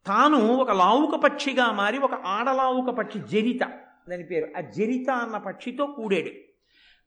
తాను 0.06 0.56
ఒక 0.56 0.70
లావుక 0.70 1.14
పక్షిగా 1.14 1.72
మారి 1.72 1.98
ఒక 1.98 2.14
ఆడలావుక 2.14 2.90
పక్షి 2.90 3.18
జరిత 3.18 3.66
దాని 4.10 4.24
పేరు. 4.24 4.48
ఆ 4.58 4.60
జరిత 4.60 5.10
అన్న 5.10 5.36
పక్షితో 5.36 5.86
కూడాడు. 5.86 6.30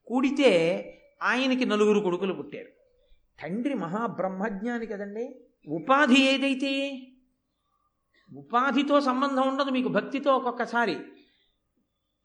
కూడితే 0.07 0.83
ఆయనకి 1.23 1.65
నలుగురు 1.65 1.99
కొడుకులు 1.99 2.33
పుట్టారు. 2.33 2.67
తండ్రి 3.41 3.73
మహాబ్రహ్మజ్ఞాని 3.73 4.85
కదండి. 4.85 5.41
ఉపాధి 5.67 6.33
ఏదైతే 6.33 7.01
ఉపాధితో 8.33 9.01
సంబంధం 9.01 9.47
ఉండదు 9.47 9.69
మీకు 9.69 9.87
భక్తితో 9.87 10.35
ఒక్కొక్కసారి. 10.35 10.97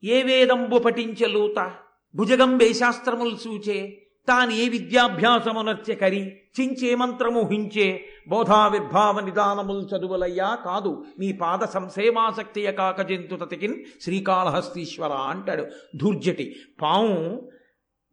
ఏ 0.03 0.23
వేదంబు 0.23 0.77
పఠించలూత 0.77 1.71
భుజగంబే 2.15 2.73
శాస్త్రములు 2.73 3.35
సూచే 3.35 4.01
తాను 4.27 4.51
ఏ 4.51 4.69
విద్యాభ్యాసమునర్చె 4.69 5.95
కరి 5.95 6.41
చించే 6.61 6.95
మంత్రము 6.95 7.41
హించే 7.41 8.05
బోధావిర్భావ 8.27 9.19
నిదానములు 9.19 9.79
చదువులయ్యా 9.79 10.55
కాదు 10.55 11.05
నీ 11.19 11.31
పాద 11.31 11.59
సంసేవాసక్తియ 11.59 12.71
కాక 12.71 13.01
తతికిన్ 13.01 13.83
శ్రీకాళహస్తీశ్వర 14.01 15.11
అంటాడు. 15.11 15.65
ధూర్జటి 15.95 16.55
పాము 16.81 17.49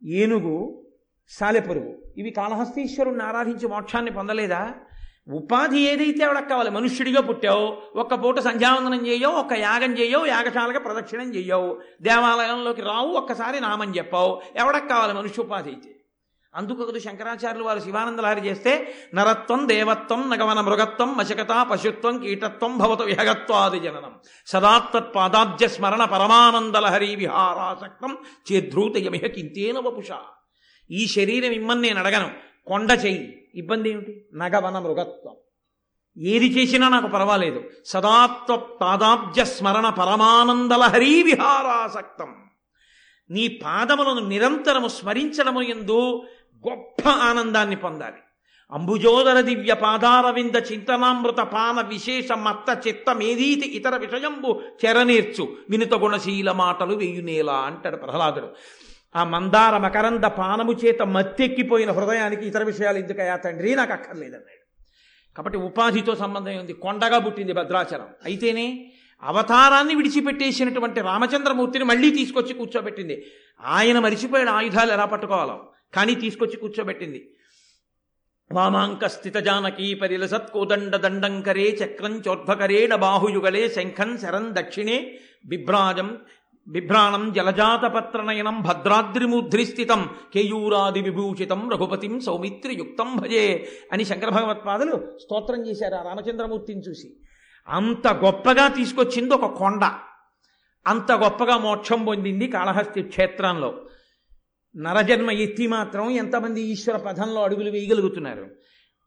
ఏనుగు 0.05 0.85
సాలెపురుగు 1.29 2.13
ఇవి 2.17 2.29
కాళహస్తీశ్వరుణ్ణి 2.29 3.23
ఆరాధించి 3.23 3.67
మోక్షాన్ని 3.67 4.11
పొందలేదా? 4.11 4.73
ఉపాధి 5.31 5.79
ఏదైతే 5.79 6.23
ఆవిడకు 6.23 6.49
కావాలి 6.49 6.69
మనుష్యుడిగా 6.69 7.21
పుట్టావు 7.21 7.77
ఒక్క 7.99 8.13
పూట 8.13 8.39
సంధ్యావందనం 8.39 9.07
చేయవు 9.07 9.33
ఒక్క 9.33 9.53
యాగం 9.53 9.91
చేయవు 9.91 10.25
యాగశాలగా 10.25 10.79
ప్రదక్షిణం 10.79 11.35
చేయవు 11.35 11.81
దేవాలయంలోకి 12.01 12.81
రావు 12.81 13.07
ఒక్కసారి 13.07 13.59
నామం 13.59 13.95
చెప్పావు 13.97 14.41
ఎవడకు 14.55 14.87
కావాలి 14.87 15.13
మనుష్య 15.13 15.43
ఉపాధి 15.43 15.69
అయితే 15.69 15.99
అందుకొకటి 16.55 16.99
శంకరాచార్యులు 16.99 17.63
వారు 17.63 17.79
శివానందలహరి 17.79 18.47
చేస్తే 18.47 18.95
నరత్వం 19.15 19.67
దేవత్వం 19.67 20.29
నగమన 20.29 20.61
మృగత్వం 20.61 21.17
మశకత 21.17 21.67
పశుత్వం 21.71 22.17
కీటత్వం 22.17 22.77
భవత 22.77 23.01
విహగత్వాది 23.01 23.79
జననం. 23.79 24.19
సదాత్పాదాబ్జ 24.47 25.63
స్మరణ 25.63 26.05
పరమానందలహరి 26.05 27.15
విహారాసక్తం 27.15 28.17
చేద్రూతయమిహ 28.51 29.21
కింతేన 29.21 29.79
వపుష. 29.79 30.07
ఈ 30.91 31.07
శరీరం 31.07 31.51
ఇమ్మని 31.51 31.81
నేను 31.81 31.99
అడగను 31.99 32.29
కొండ 32.67 32.91
చెయ్యి. 33.05 33.42
ఇబ్బంది 33.55 33.89
ఏమిటి? 33.89 34.25
నగవన 34.33 34.79
మృగత్వం. 34.79 35.35
ఏది 36.17 36.47
చేసినా 36.47 36.89
నాకు 36.89 37.07
పర్వాలేదు. 37.07 37.63
సదాత్వ 37.85 38.55
పాదాబ్జ 38.55 39.39
స్మరణ 39.39 39.89
పరమానందలహరీ 39.89 41.23
విహారాసక్తం. 41.23 42.35
నీ 43.29 43.47
పాదములను 43.47 44.27
నిరంతరము 44.27 44.87
స్మరించడము 44.87 45.61
ఎందు 45.61 46.23
గొప్ప 46.69 47.09
ఆనందాన్ని 47.09 47.75
పొందాలి. 47.75 48.15
అంబుజోదర 48.71 49.41
దివ్య 49.41 49.73
పాదారవింద 49.73 50.71
చింతనామృత 50.71 51.35
పాన 51.35 51.81
విశేష 51.81 52.31
మత్త 52.31 52.87
చిత్తమేదీతి 52.87 53.67
ఇతర 53.67 53.95
విషయంబు 53.95 54.61
చెరనేర్చు. 54.85 55.55
వినుత 55.69 55.93
గుణశీల 55.93 56.51
మాటలు 56.51 56.95
వెయ్యునేలా 56.95 57.53
అంటాడు 57.53 57.97
ప్రహ్లాదుడు. 57.97 58.47
ఆ 59.15 59.23
మందార 59.23 59.77
మకరంద 59.77 60.23
పానము 60.23 60.73
చేత 60.73 61.01
మత్తెక్కిపోయిన 61.01 61.91
హృదయానికి 61.91 62.47
ఇతర 62.47 62.63
విషయాలు 62.63 62.97
ఎందుకయా 62.97 63.35
తండ్రి? 63.35 63.75
నాకు 63.75 63.93
అక్కర్లేదన్నాడు. 63.93 64.63
కాబట్టి 65.37 65.59
ఉపాధితో 65.59 66.15
సంబంధం 66.15 66.57
ఉంది 66.57 66.73
కొండగా 66.73 67.19
పుట్టింది 67.19 67.53
భద్రాచలం. 67.53 68.07
అయితేనే 68.25 68.93
అవతారాన్ని 69.23 69.95
విడిచిపెట్టేసినటువంటి 69.95 71.01
రామచంద్రమూర్తిని 71.01 71.85
మళ్ళీ 71.85 72.09
తీసుకొచ్చి 72.11 72.53
కూర్చోబెట్టింది. 72.53 73.25
ఆయన 73.65 73.99
మరిచిపోయాడు 73.99 74.49
ఆయుధాలు 74.49 74.91
ఎలా 74.91 75.05
పట్టుకోవాలో? 75.05 75.71
కానీ 75.93 76.15
తీసుకొచ్చి 76.15 76.55
కూర్చోబెట్టింది. 76.55 77.35
వామాంక 78.51 79.05
స్థిత 79.05 79.35
జానకీ 79.35 79.93
పరిలసత్ 79.93 80.51
కోదండ 80.51 80.95
దండంకరే 80.95 81.77
చక్రం 81.83 82.23
చోర్ధకరేణ 82.27 82.95
బాహుయుగలే 82.95 83.69
శంఖం 83.69 84.17
శరం 84.17 84.53
దక్షిణే 84.57 85.19
బిభ్రాజం 85.45 86.17
బిభ్రాణం 86.67 87.33
జలజాతపత్రనయనం 87.33 88.61
భద్రాద్రిముద్రిస్థితం 88.61 90.09
కేయూరాది 90.33 91.01
విభూషితం 91.01 91.69
రఘుపతిం 91.69 92.19
సౌమిత్రియుక్తం 92.19 93.15
భజే 93.15 93.67
అని 93.91 94.05
శంకర 94.05 94.29
భగవత్పాదులు 94.29 95.17
స్తోత్రం 95.21 95.67
చేశారు 95.67 95.95
ఆ 95.95 96.01
రామచంద్రమూర్తిని 96.01 96.81
చూసి. 96.81 97.17
అంత 97.67 98.07
గొప్పగా 98.07 98.67
తీసుకొచ్చింది 98.67 99.33
ఒక 99.33 99.45
కొండ. 99.45 99.85
అంత 100.87 101.11
గొప్పగా 101.11 101.57
మోక్షం 101.57 102.05
పొందింది 102.05 102.47
కాళహస్తి 102.47 103.01
క్షేత్రంలో. 103.01 103.85
నరజన్మ 104.77 105.31
ఎత్తి 105.31 105.67
మాత్రం 105.67 106.09
ఎంతమంది 106.09 106.61
ఈశ్వర 106.61 106.97
పథంలో 106.97 107.43
అడుగులు 107.43 107.71
వేయగలుగుతున్నారు. 107.71 108.47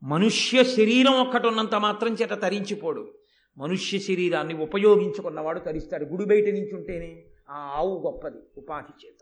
మనుష్య 0.02 0.64
శరీరం 0.64 1.20
ఒక్కటి 1.20 1.48
ఉన్నంత 1.48 1.74
మాత్రం 1.74 2.14
చేత 2.14 2.30
తరించిపోడు. 2.30 3.14
మనుష్య 3.58 3.98
శరీరాన్ని 3.98 4.54
ఉపయోగించుకున్నవాడు 4.54 5.58
తరిస్తాడు. 5.58 6.04
గుడి 6.04 6.24
బయట 6.24 6.44
నుంచి 6.44 6.74
ఉంటేనే 6.74 7.25
ఆ 7.50 7.54
ఆవు 7.54 8.02
గొప్పది 8.06 8.38
ఉపాధి 8.56 9.06
చేత. 9.06 9.20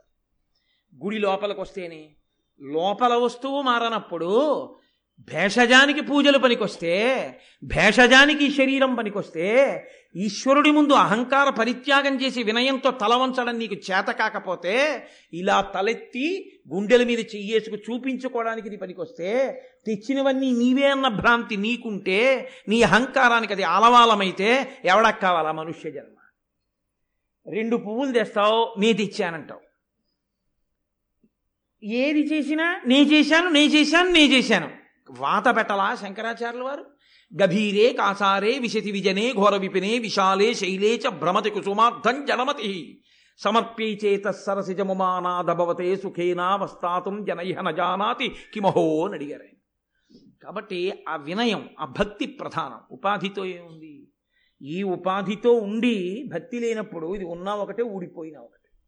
గుడి 1.05 1.19
లోపలికి 1.19 1.61
వస్తేనే 1.61 2.11
లోపల 2.63 3.15
వస్తువు 3.15 3.63
మారనప్పుడు 3.63 4.33
భేషజానికి 5.33 6.01
పూజలు 6.01 6.39
పనికొస్తే 6.39 6.95
భేషజానికి 7.65 8.51
శరీరం 8.51 8.95
పనికొస్తే 8.95 9.47
ఈశ్వరుడి 10.17 10.71
ముందు 10.71 10.93
అహంకార 10.93 11.49
పరిత్యాగం 11.49 12.23
చేసి 12.23 12.43
వినయంతో 12.43 12.91
తల 12.91 13.15
వంచడం 13.15 13.59
నీకు 13.59 13.75
చేత 13.75 14.07
కాకపోతే 14.07 15.07
ఇలా 15.33 15.61
తలెత్తి 15.61 16.51
గుండెల 16.75 17.05
మీద 17.05 17.19
చెయ్యేసుకు 17.19 17.77
చూపించుకోవడానికి 17.77 18.69
ఇది 18.69 18.77
పనికొస్తే 18.77 19.61
తెచ్చినవన్నీ 19.87 20.51
నీవే 20.51 20.87
అన్న 20.87 21.09
భ్రాంతి 21.09 21.57
నీకుంటే 21.57 22.49
నీ 22.69 22.83
అహంకారానికి 22.83 23.53
అది 23.53 23.63
ఆలవాలమైతే 23.63 24.81
ఎవడక్కావాలా? 24.85 25.53
మనుష్య 25.53 25.91
జన్మ. 25.91 26.17
రెండు 27.47 27.77
పువ్వులు 27.77 28.13
తెస్తావు 28.13 28.81
నీ 28.81 28.93
తెచ్చానంటావు 28.93 29.61
ఏది 31.85 32.21
చేసినా 32.21 32.81
నే 32.87 33.03
చేశాను 33.03 33.49
నే 33.49 33.67
చేశాను 33.67 34.09
నే 34.09 34.27
చేశాను. 34.27 34.71
వాత 35.11 35.57
పెట్టలా 35.57 35.95
శంకరాచార్యుల 35.95 36.63
వారు? 36.63 36.87
గభీరే 37.43 37.93
కాసారే 37.93 38.59
విశతి 38.59 38.93
విజనే 38.93 39.33
ఘోర 39.33 39.57
విపినే 39.57 39.99
విశాలే 39.99 40.55
శైలే 40.55 40.97
చ 40.97 41.09
భ్రమతి 41.09 41.51
కుసుమార్థం 41.51 42.25
జనమతి. 42.25 43.03
సమర్పీచేత 43.39 44.05
చేత 44.05 44.31
సరసిజముమానాదభవతే 44.31 45.97
సుఖేనా 45.97 46.57
వస్తాతుం 46.57 47.25
జనైహ 47.25 47.61
నజానాతి 47.61 48.29
కిమహో 48.55 49.05
అని 49.05 49.15
అడిగారు 49.15 49.45
కాబట్టి 50.45 51.05
ఆ 51.09 51.17
వినయం 51.17 51.69
ఆ 51.81 51.85
భక్తి 51.85 52.27
ప్రధానం. 52.27 52.81
ఉపాధితో 52.91 53.45
ఏముంది? 53.45 54.04
ఈ 54.65 54.83
ఉపాధితో 54.83 55.53
ఉండి 55.53 56.25
భక్తి 56.35 56.59
లేనప్పుడు 56.59 57.15
ఇది 57.15 57.25
ఉన్నా 57.25 57.55
ఒకటే 57.55 57.83
ఊడిపోయినా 57.83 58.41
ఒకటే. 58.41 58.79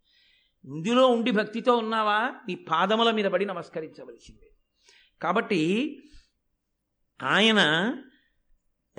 ఇందులో 0.70 1.06
ఉండి 1.06 1.30
భక్తితో 1.30 1.76
ఉన్నావా? 1.76 2.30
నీ 2.48 2.54
పాదముల 2.54 3.10
మీద 3.10 3.24
పడి 3.24 3.44
నమస్కరించవలసిందే. 3.44 4.50
కాబట్టి 5.22 5.62
ఆయన 7.22 7.92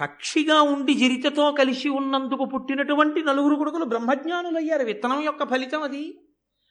పక్షిగా 0.01 0.61
ఉండి 0.61 0.93
జరితతో 0.93 1.51
కలిసి 1.51 1.89
ఉన్నందుకు 1.89 2.45
పుట్టినటువంటి 2.45 3.23
నలుగురు 3.23 3.55
కొడుకులు 3.55 3.85
బ్రహ్మజ్ఞానులు 3.85 4.57
అయ్యారు 4.57 4.83
విత్తనం 4.83 5.21
యొక్క 5.21 5.49
ఫలితం 5.49 5.81
అది. 5.81 6.19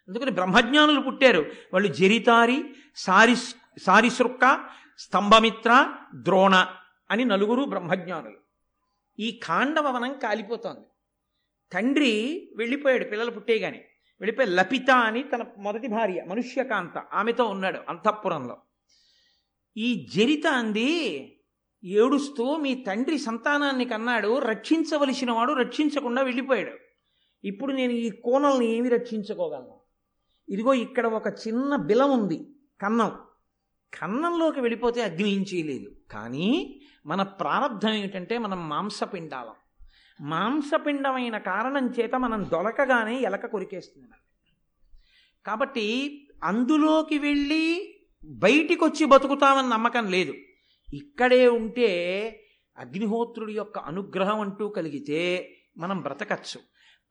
అందుకని 0.09 0.31
బ్రహ్మజ్ఞానులు 0.31 1.01
పుట్టారు. 1.01 1.51
వాళ్ళు 1.73 1.89
జరితారి 1.89 2.65
సారి 2.97 3.37
సారిసృక్క 3.83 4.61
స్తంభమిత్ర 4.99 5.93
ద్రోణ 6.15 6.67
అని 7.11 7.25
నలుగురు 7.25 7.65
బ్రహ్మజ్ఞానులు. 7.65 8.46
ఈ 9.19 9.41
కాండవవనం 9.43 10.19
కాలిపోతోంది. 10.19 10.87
తండ్రి 11.73 12.51
వెళ్ళిపోయాడు 12.57 13.05
పిల్లలు 13.05 13.31
పుట్టేగాని 13.31 13.79
వెళ్ళిపోయి 14.21 14.49
లపిత 14.49 14.91
అని 14.91 15.23
తన 15.23 15.45
మొదటి 15.59 15.87
భార్య 15.87 16.25
మనుష్యకాంత 16.29 16.99
ఆమెతో 16.99 17.45
ఉన్నాడు 17.45 17.79
అంతఃపురంలో. 17.89 18.57
ఈ 19.77 20.09
జరిత 20.15 20.47
అంది 20.47 21.23
ఏడుస్తూ 21.85 22.57
మీ 22.57 22.85
తండ్రి 22.87 23.19
సంతానాన్ని 23.19 23.85
కన్నాడు 23.85 24.39
రక్షించవలసిన 24.39 25.31
వాడు 25.31 25.53
రక్షించకుండా 25.53 26.23
వెళ్ళిపోయాడు. 26.23 26.71
ఇప్పుడు 27.45 27.73
నేను 27.73 27.93
ఈ 27.93 28.11
కోనల్ని 28.11 28.77
ఏమి 28.77 28.89
రక్షించుకోగలను? 28.89 29.81
ఇదిగో 30.49 30.75
ఇక్కడ 30.75 31.07
ఒక 31.07 31.27
చిన్న 31.27 31.77
బిలం 31.77 32.11
ఉంది 32.11 32.57
కన్నం. 32.81 33.26
కన్నంలోకి 33.95 34.61
వెళ్ళిపోతే 34.61 35.03
అగ్ని 35.03 35.87
కానీ 36.11 36.81
మన 37.07 37.23
ప్రారంధం 37.23 37.93
ఏమిటంటే 37.93 38.39
మనం 38.39 38.69
మాంసపిండాలం. 38.69 39.55
మాంసపిండమైన 40.21 41.39
కారణం 41.39 41.91
చేత 41.91 42.15
మనం 42.15 42.51
దొలకగానే 42.53 43.21
ఎలక 43.21 43.47
కొరికేస్తుంది. 43.47 44.09
కాబట్టి 45.47 46.29
అందులోకి 46.45 47.19
వెళ్ళి 47.19 47.95
బయటికి 48.25 48.85
వచ్చి 48.85 49.05
బతుకుతామని 49.05 49.69
నమ్మకం 49.69 50.11
లేదు. 50.11 50.35
ఇక్కడే 50.95 51.49
ఉంటే 51.49 51.91
అగ్నిహోత్రుడి 52.79 53.53
యొక్క 53.53 53.79
అనుగ్రహం 53.79 54.41
అంటూ 54.41 54.69
కలిగితే 54.69 55.53
మనం 55.79 56.01
బ్రతకచ్చు. 56.01 56.61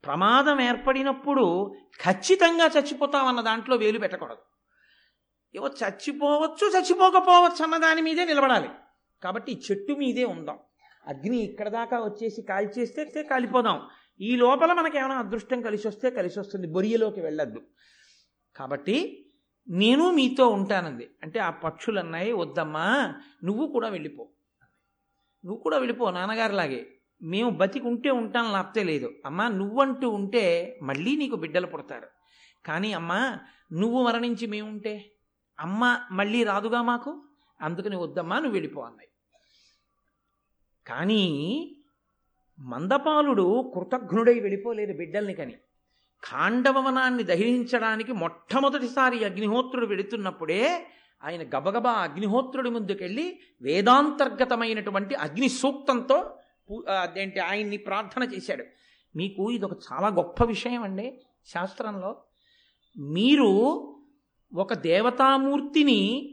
ప్రమాదం 0.04 0.60
ఏర్పడినప్పుడు 0.60 1.74
ఖచ్చితంగా 2.04 2.66
చచ్చిపోతామన్న 2.66 3.40
దాంట్లో 3.40 3.76
వేలు 3.76 3.98
పెట్టకూడదు. 3.98 4.55
ఏవో 5.56 5.68
చచ్చిపోవచ్చు 5.68 6.72
చచ్చిపోకపోవచ్చు 6.78 7.62
అన్న 7.62 7.76
దాని 7.76 8.02
మీదే 8.02 8.24
నిలబడాలి. 8.24 8.68
కాబట్టి 9.22 9.62
చెట్టు 9.70 9.92
మీదే 9.92 10.24
ఉందాం. 10.24 10.58
అగ్ని 11.06 11.36
ఇక్కడ 11.36 11.68
దాకా 11.68 12.00
వచ్చేసి 12.00 12.42
కాల్చేస్తే 12.42 13.22
కాలిపోదాం. 13.22 13.82
ఈ 14.20 14.36
లోపల 14.36 14.72
మనకి 14.72 14.98
అదృష్టం 14.98 15.62
కలిసి 15.62 15.88
వస్తే 15.88 16.10
కలిసి 16.10 16.40
వస్తుంది. 16.40 16.66
బొరియలోకి 16.66 17.20
వెళ్ళొద్దు. 17.20 17.62
కాబట్టి 18.56 19.26
నేను 19.68 20.10
మీతో 20.10 20.48
ఉంటానంది. 20.48 21.10
అంటే 21.22 21.40
ఆ 21.40 21.50
పక్షులు 21.50 21.98
అన్నాయి 21.98 22.32
వద్దమ్మా 22.32 23.14
నువ్వు 23.44 23.66
కూడా 23.66 23.88
వెళ్ళిపో. 23.88 24.28
నువ్వు 25.44 25.62
కూడా 25.62 25.76
వెళ్ళిపో 25.76 26.10
నాన్నగారిలాగే. 26.10 26.86
మేము 27.22 27.50
బతికి 27.50 27.86
ఉంటే 27.86 28.10
ఉంటాను 28.10 28.52
లాప్తే 28.52 28.82
లేదు. 28.82 29.12
అమ్మా 29.26 29.48
నువ్వంటూ 29.48 30.10
ఉంటే 30.10 30.78
మళ్ళీ 30.82 31.16
నీకు 31.16 31.36
బిడ్డలు 31.36 31.66
పుడతారు. 31.66 32.06
కానీ 32.66 32.92
అమ్మా 32.92 33.38
నువ్వు 33.72 34.02
మరణించి 34.02 34.46
మేముంటే? 34.46 35.12
అమ్మ 35.60 36.00
మళ్ళీ 36.10 36.44
రాదుగా 36.44 36.82
మాకు? 36.82 37.22
అందుకని 37.60 37.96
వద్దమ్మా 37.96 38.36
నువ్వు 38.36 38.52
వెళ్ళిపో 38.52 38.80
అన్నాయి 38.80 39.08
కానీ 40.86 41.24
మందపాలుడు 42.58 43.72
కృతఘ్నుడై 43.74 44.40
వెళ్ళిపోలేదు 44.40 44.92
బిడ్డల్ని 44.92 45.34
కని. 45.34 45.52
ఖాండవనాన్ని 46.22 47.22
దహించడానికి 47.22 48.12
మొట్టమొదటిసారి 48.12 49.24
అగ్నిహోత్రుడు 49.24 49.86
వెళుతున్నప్పుడే 49.86 50.86
ఆయన 51.24 51.42
గబగబా 51.42 51.92
అగ్నిహోత్రుడి 51.92 52.70
ముందుకెళ్ళి 52.70 53.40
వేదాంతర్గతమైనటువంటి 53.62 55.14
అగ్ని 55.14 55.48
సూక్తంతో 55.48 56.38
అదేంటి 57.02 57.38
ఆయన్ని 57.40 57.76
ప్రార్థన 57.76 58.22
చేశాడు. 58.22 58.64
మీకు 59.16 59.50
ఇది 59.50 59.64
ఒక 59.64 59.72
చాలా 59.72 60.08
గొప్ప 60.08 60.44
విషయం 60.44 60.82
అండి 60.82 61.22
శాస్త్రంలో. 61.46 62.22
మీరు 62.96 63.50
ఒక 64.54 64.74
దేవతామూర్తిని 64.74 66.32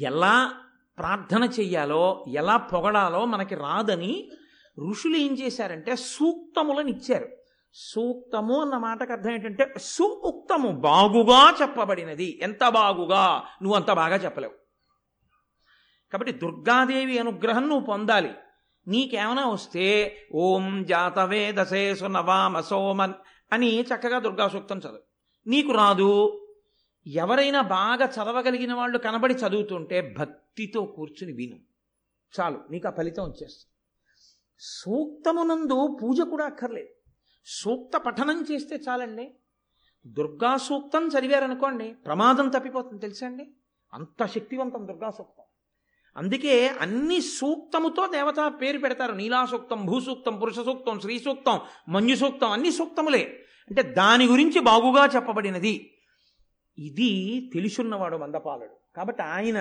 ఎలా 0.00 0.54
ప్రార్థన 0.98 1.44
చెయ్యాలో 1.44 2.24
ఎలా 2.28 2.56
పొగడాలో 2.56 3.24
మనకి 3.24 3.54
రాదని 3.54 4.30
ఋషులు 4.90 5.16
ఏం 5.16 5.34
చేశారంటే 5.34 5.96
సూక్తములను 5.96 6.88
ఇచ్చారు. 6.88 7.28
సూక్తము 7.74 8.60
అన్న 8.60 8.76
మాటకు 8.76 9.12
అర్థం 9.12 9.30
ఏంటంటే 9.30 9.74
సూక్తము 9.78 10.68
బాగుగా 10.68 11.56
చెప్పబడినది. 11.62 12.38
ఎంత 12.42 12.68
బాగుగా? 12.68 13.44
నువ్వు 13.62 13.76
అంత 13.76 13.92
బాగా 13.92 14.16
చెప్పలేవు. 14.16 14.52
కాబట్టి 16.12 16.32
దుర్గాదేవి 16.32 17.18
అనుగ్రహం 17.18 17.68
నువ్వు 17.68 17.86
పొందాలి. 17.86 18.30
నీకేమైనా 18.88 19.48
వస్తే 19.48 20.16
ఓం 20.34 20.84
జాతవే 20.84 21.52
దశేసు 21.54 22.04
నవామ 22.04 22.60
సోమన్ 22.60 23.12
అని 23.52 23.80
చక్కగా 23.80 24.18
దుర్గా 24.18 24.48
సూక్తం 24.48 24.78
చదువు. 24.78 25.02
నీకు 25.46 25.72
రాదు. 25.72 26.38
ఎవరైనా 27.06 27.60
బాగా 27.60 28.04
చదవగలిగిన 28.04 28.74
వాళ్ళు 28.74 28.98
కనబడి 28.98 29.34
చదువుతుంటే 29.34 30.14
భక్తితో 30.18 30.84
కూర్చుని 30.84 31.32
విను. 31.32 31.58
చాలు 32.40 32.60
నీకు 32.70 32.88
ఆ 32.88 32.90
ఫలితం 32.90 33.22
వచ్చేస్తుంది. 33.22 33.72
సూక్తమునందు 34.60 35.98
పూజ 36.02 36.20
కూడా 36.20 36.44
అక్కర్లేదు. 36.44 36.88
సూక్త 37.46 37.96
పఠనం 37.96 38.46
చేస్తే 38.52 38.76
చాలండి. 38.76 39.34
దుర్గా 40.06 40.56
సూక్తం 40.56 41.08
చదివారనుకోండి 41.08 41.94
ప్రమాదం 41.94 42.48
తప్పిపోతుంది 42.48 43.00
తెలుసా 43.00 43.26
అండి? 43.26 43.50
అంత 43.94 44.26
శక్తివంతం 44.26 44.86
దుర్గా 44.86 45.10
సూక్తం. 45.10 45.44
అందుకే 46.16 46.68
అన్ని 46.68 47.20
సూక్తముతో 47.20 48.06
దేవత 48.06 48.54
పేరు 48.60 48.78
పెడతారు. 48.78 49.12
నీలా 49.12 49.46
సూక్తం 49.46 49.86
భూసూక్తం 49.86 50.38
పురుష 50.38 50.56
సూక్తం 50.56 51.00
శ్రీ 51.00 51.18
సూక్తం 51.18 51.60
మంజు 51.88 52.14
సూక్తం 52.14 52.50
అన్ని 52.50 52.72
సూక్తములే. 52.72 53.44
అంటే 53.68 53.82
దాని 53.82 54.26
గురించి 54.26 54.60
బాగుగా 54.60 55.06
చెప్పబడినది. 55.06 55.91
ఇది 56.78 57.50
తెలుసున్నవాడు 57.54 58.16
మందపాలుడు. 58.16 58.96
కాబట్టి 58.96 59.22
ఆయన 59.22 59.58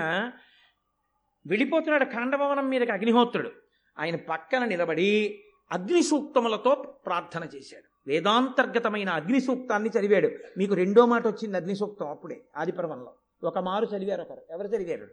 వెళ్ళిపోతున్నాడు 1.47 2.03
ఖాండభవనం 2.03 2.69
మీదకి 2.69 2.91
అగ్నిహోత్రుడు. 2.91 3.51
ఆయన 3.99 4.15
పక్కన 4.15 4.65
నిలబడి 4.65 5.43
అగ్ని 5.71 6.03
సూక్తములతో 6.03 6.99
ప్రార్థన 7.05 7.47
చేశాడు. 7.55 7.83
వేదాంతర్గతమైన 8.07 9.09
అగ్ని 9.09 9.41
సూక్తాన్ని 9.41 9.89
చదివాడు. 9.89 10.29
మీకు 10.57 10.73
రెండో 10.73 11.05
మాట 11.05 11.27
వచ్చింది 11.27 11.57
అగ్ని 11.57 11.75
సూక్తం 11.75 12.09
అప్పుడే 12.09 12.41
ఆదిపర్వంలో. 12.57 13.13
ఒక 13.43 13.59
మారు 13.59 13.85
చదివారు 13.85 14.21
ఒకరు. 14.21 14.41
ఎవరు 14.49 14.67
చదివారు? 14.67 15.07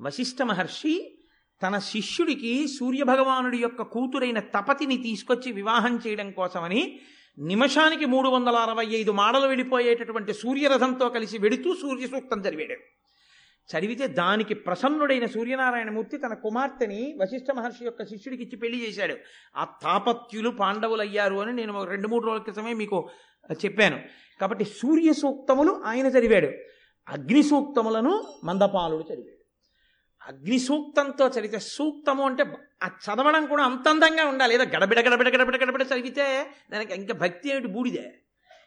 వశిష్ఠ 0.00 0.42
మహర్షి 0.42 1.18
తన 1.62 1.78
శిష్యుడికి 1.78 2.68
సూర్యభగవానుడి 2.68 3.58
యొక్క 3.58 3.82
కూతురైన 3.82 4.38
తపతిని 4.38 4.96
తీసుకొచ్చి 4.96 5.52
వివాహం 5.52 6.00
చేయడం 6.06 6.30
కోసమని 6.30 7.00
నిమిషానికి 7.38 8.04
మూడు 8.04 8.28
వందల 8.28 8.56
అరవై 8.56 8.86
ఐదు 8.86 9.10
మాడలు 9.12 9.46
వెళ్ళిపోయేటటువంటి 9.46 10.32
సూర్యరథంతో 10.32 11.08
కలిసి 11.08 11.38
వెడుతూ 11.38 11.74
సూర్య 11.74 12.06
సూక్తం 12.06 12.40
చదివాడు 12.40 12.80
చదివితే 13.68 14.06
దానికి 14.06 14.54
ప్రసన్నుడైన 14.54 15.26
సూర్యనారాయణమూర్తి 15.26 16.16
తన 16.16 16.34
కుమార్తెని 16.34 17.14
వశిష్ఠ 17.20 17.52
మహర్షి 17.56 17.84
యొక్క 17.84 18.04
శిష్యుడికి 18.04 18.42
ఇచ్చి 18.42 18.56
పెళ్ళి 18.56 18.88
చేశాడు. 18.88 19.16
ఆ 19.56 19.64
తాపత్యులు 19.82 20.50
పాండవులయ్యారు 20.50 21.34
అని 21.34 21.52
నేను 21.52 21.84
రెండు 21.84 22.08
మూడు 22.08 22.26
రోజుల 22.26 22.42
క్రితమే 22.42 22.72
మీకు 22.72 23.08
చెప్పాను. 23.52 23.98
కాబట్టి 24.40 24.64
సూర్య 24.64 25.12
సూక్తములు 25.12 25.82
ఆయన 25.84 26.06
చదివాడు. 26.06 26.46
అగ్ని 27.08 27.42
సూక్తములను 27.42 28.24
మందపాలుడు 28.44 29.02
చదివాడు. 29.02 29.35
అగ్ని 30.26 30.58
సూక్తంతో 30.58 31.28
చదివితే 31.28 31.58
సూక్తము 31.58 32.24
అంటే 32.24 32.44
ఆ 32.82 32.86
చదవడం 32.86 33.46
కూడా 33.46 33.64
అంత 33.64 33.88
అందంగా 33.88 34.24
ఉండాలి. 34.26 34.54
ఏదో 34.54 34.64
గడబిడ 34.64 35.00
గడబిడ 35.00 35.28
గడబిడ 35.28 35.62
గడబిడ 35.62 35.82
చదివితే 35.82 36.46
దానికి 36.72 36.94
ఇంకా 36.94 37.14
భక్తి 37.14 37.50
ఏమిటి? 37.50 37.66
బూడిదే. 37.66 38.14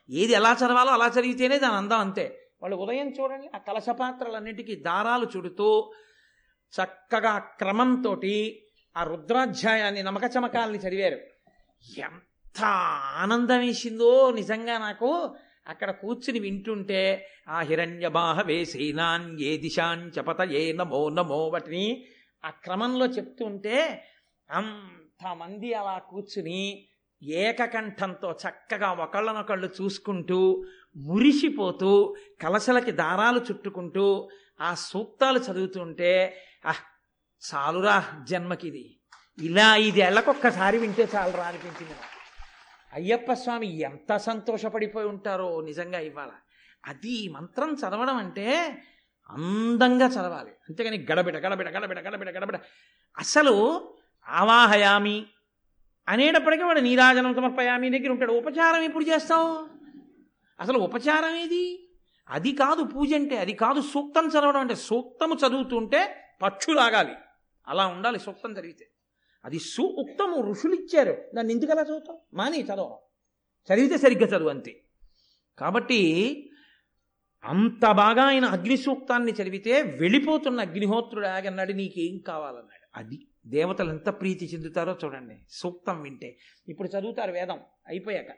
ఏది 0.09 0.33
ఎలా 0.33 0.53
చదవాలో 0.53 0.91
అలా 0.91 1.07
చదివితేనే 1.07 1.59
దాని 1.59 1.75
అందం 1.75 1.99
అంతే. 1.99 2.51
వాళ్ళు 2.61 2.77
ఉదయం 2.77 3.09
చూడండి 3.09 3.49
ఆ 3.55 3.57
కలశపాత్రలన్నిటికీ 3.57 4.75
దారాలు 4.75 5.27
చుడుతూ 5.37 5.91
చక్కగా 6.73 7.37
క్రమంతో 7.37 8.21
ఆ 8.97 9.03
రుద్రాధ్యాయాన్ని 9.03 10.03
నమక 10.03 10.21
చమకాలని 10.37 10.77
చదివారు. 10.77 11.19
ఎంత 11.99 12.63
ఆనందం 13.15 13.59
వేసిందో 13.59 14.31
నిజంగా 14.31 14.77
నాకు. 14.77 15.35
అక్కడ 15.69 15.89
కూర్చుని 16.01 16.39
వింటుంటే 16.39 17.01
ఆ 17.47 17.59
హిరణ్యబాహ 17.61 18.41
వేసేనాన్ 18.41 19.27
ఏ 19.41 19.51
దిశాంచపత 19.57 20.41
ఏ 20.53 20.63
నమో 20.73 21.09
నమో 21.09 21.39
వాటిని 21.47 21.85
ఆ 22.43 22.49
క్రమంలో 22.63 23.05
చెప్తుంటే 23.15 23.75
అంతమంది 24.49 25.69
అలా 25.73 25.95
కూర్చుని 26.09 26.61
ఏకకంఠంతో 27.21 28.29
చక్కగా 28.43 28.89
ఒకళ్ళనొకళ్ళు 29.05 29.69
చూసుకుంటూ 29.77 30.39
మురిసిపోతూ 31.05 31.91
కలసలకి 32.41 32.91
దారాలు 33.01 33.39
చుట్టుకుంటూ 33.39 34.05
ఆ 34.59 34.69
సూక్తాలు 34.85 35.39
చదువుతుంటే 35.39 36.11
ఆహ్ 36.65 36.81
చాలురా 37.43 37.97
జన్మకిది 38.29 38.85
ఇలా 39.41 39.67
ఐదేళ్ళకొక్కసారి 39.81 40.77
వింటే 40.77 41.03
చాలురా 41.13 41.43
అనిపించింది 41.49 41.93
నాకు. 41.93 42.18
అయ్యప్ప 42.93 43.33
స్వామి 43.33 43.79
ఎంత 43.79 44.17
సంతోషపడిపోయి 44.17 45.07
ఉంటారో 45.07 45.61
నిజంగా 45.61 45.99
ఇవ్వాల 45.99 46.29
అది 46.85 47.29
మంత్రం 47.29 47.73
చదవడం 47.73 48.15
అంటే 48.15 48.77
అందంగా 49.29 50.05
చదవాలి. 50.07 50.49
అంతేగాని 50.49 51.07
గడబిడ 51.11 51.37
గడబిడ 51.37 51.69
గడబిడ 51.69 51.99
గడబిడ 51.99 52.37
గడబిడ. 52.37 52.59
అసలు 53.17 53.87
ఆవాహయామి 54.29 55.25
అనేటప్పటికీ 56.09 56.63
వాడు 56.63 56.79
నీరాజనం 56.79 57.35
సమర్పయామి 57.35 57.89
దగ్గర 57.89 58.11
ఉంటాడు. 58.11 58.33
ఉపచారం 58.33 58.81
ఎప్పుడు 58.81 59.03
చేస్తావు? 59.03 59.67
అసలు 60.59 60.79
ఉపచారం 60.79 61.35
ఏది? 61.35 61.89
అది 62.29 62.51
కాదు 62.51 62.83
పూజ 62.83 63.13
అంటే 63.13 63.37
అది 63.37 63.53
కాదు 63.53 63.81
సూక్తం 63.81 64.27
చదవడం 64.27 64.59
అంటే. 64.59 64.75
సూక్తము 64.75 65.33
చదువుతుంటే 65.33 66.29
పక్షులాగాలి. 66.41 67.13
అలా 67.67 67.87
ఉండాలి 67.87 68.19
సూక్తం 68.19 68.51
చదివితే. 68.51 68.87
అది 69.45 69.59
సూక్తము 69.59 70.41
ఋషులు 70.49 70.73
ఇచ్చారు 70.73 71.17
దాన్ని 71.35 71.53
ఎందుకు 71.53 71.71
అలా 71.71 71.81
చదువుతాం? 71.81 72.17
మాని 72.33 72.63
చదవడం. 72.63 72.95
చదివితే 73.73 73.97
సరిగ్గా 73.97 74.37
చదువు 74.37 74.49
అంతే. 74.49 74.83
కాబట్టి 75.57 76.35
అంత 77.43 77.91
బాగా 77.91 78.23
ఆయన 78.23 78.45
అగ్ని 78.45 78.77
సూక్తాన్ని 78.77 79.31
చదివితే 79.31 79.81
వెళ్ళిపోతున్న 79.81 80.61
అగ్నిహోత్రుడు 80.61 81.27
ఆగన్నాడు 81.27 81.73
నీకేం 81.73 82.17
కావాలన్నాడు. 82.17 82.99
అది 82.99 83.27
దేవతలు 83.47 83.89
ఎంత 83.89 84.09
ప్రీతి 84.09 84.45
చెందుతారో 84.45 84.97
చూడండి. 85.05 85.35
సూక్తం 85.49 86.01
వింటే. 86.01 86.37
ఇప్పుడు 86.67 86.89
చదువుతారు 86.99 87.31
వేదం 87.31 87.59
అయిపోయాక. 87.87 88.29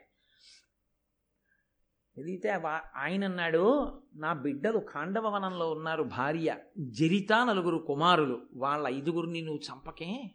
చదివితే 2.18 2.50
ఆయన 2.96 3.24
అన్నాడు 3.24 3.92
నా 4.14 4.32
బిడ్డలు 4.32 4.78
ఖాండవ 4.78 5.28
వనంలో 5.28 5.70
ఉన్నారు 5.70 6.02
భార్య. 6.02 6.56
జరిత 6.78 7.32
నలుగురు 7.32 7.78
కుమారులు. 7.78 8.42
వాళ్ళ 8.54 8.88
ఐదుగురిని 8.88 9.42
నువ్వు 9.42 9.60
చంపకే 9.72 10.30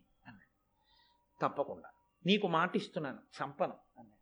తప్పకుండా. 1.41 1.89
నీకు 2.25 2.47
మాట 2.47 2.75
ఇస్తున్నాను 2.75 3.17
చంపను 3.17 3.73
అన్నాడు. 3.99 4.17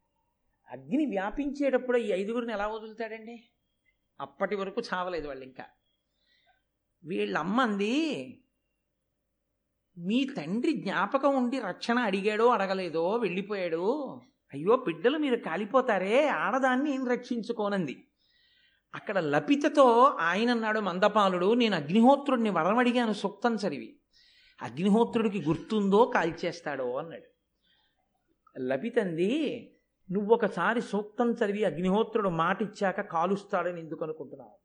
అగ్ని 0.71 1.05
వ్యాపించేటప్పుడు 1.05 1.97
ఈ 1.97 2.11
ఐదుగురిని 2.11 2.53
ఎలా 2.53 2.67
వదులుతాడండి? 2.67 3.43
అప్పటి 4.21 4.55
వరకు 4.55 4.81
చావలేదు 4.93 5.27
వాళ్ళు 5.27 5.43
ఇంకా. 5.43 5.65
వీళ్ళమ్మంది 7.03 7.93
మీ 9.97 10.27
తండ్రి 10.37 10.73
జ్ఞాపకం 10.73 11.35
ఉండి 11.35 11.59
రక్షణ 11.59 11.99
అడిగాడో 11.99 12.47
అడగలేదో 12.47 13.11
వెళ్ళిపోయాడు. 13.11 14.21
అయ్యో 14.53 14.75
బిడ్డలు 14.75 15.17
మీరు 15.17 15.35
కాలిపోతారే 15.35 16.27
ఆడదాన్ని 16.27 16.93
ఏం 16.93 17.07
రక్షించుకోనంది. 17.07 18.07
అక్కడ 18.95 19.19
లపితతో 19.19 20.03
ఆయన 20.03 20.49
అన్నాడు 20.49 20.79
మందపాలుడు 20.79 21.53
నేను 21.53 21.75
అగ్నిహోత్రుడిని 21.75 22.49
వరం 22.49 22.77
అడిగాను 22.77 23.13
సూక్తం 23.13 23.55
చదివి. 23.55 23.99
అగ్నిహోత్రుడికి 24.61 25.41
గుర్తుందో 25.41 26.05
కాల్చేస్తాడో 26.05 26.95
అన్నాడు. 26.95 27.29
లభితంది 28.59 29.31
నువ్వొకసారి 30.11 30.81
సూక్తం 30.81 31.31
చదివి 31.31 31.63
అగ్నిహోత్రుడు 31.63 32.29
మాట 32.29 32.61
ఇచ్చాక 32.61 33.01
కాలుస్తాడని 33.01 33.79
ఎందుకు 33.79 34.03
అనుకుంటున్నావు? 34.03 34.55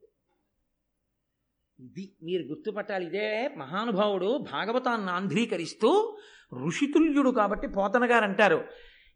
ఇది 1.81 2.17
మీరు 2.23 2.43
గుర్తుపట్టాలి. 2.43 3.07
ఇదే 3.07 3.49
మహానుభావుడు 3.49 4.39
భాగవతాన్ని 4.53 5.11
ఆంధ్రీకరిస్తూ 5.11 6.19
ఋషితుల్యుడు 6.67 7.31
కాబట్టి 7.31 7.69
పోతన 7.69 8.11
గారు 8.11 8.25
అంటారు 8.25 8.65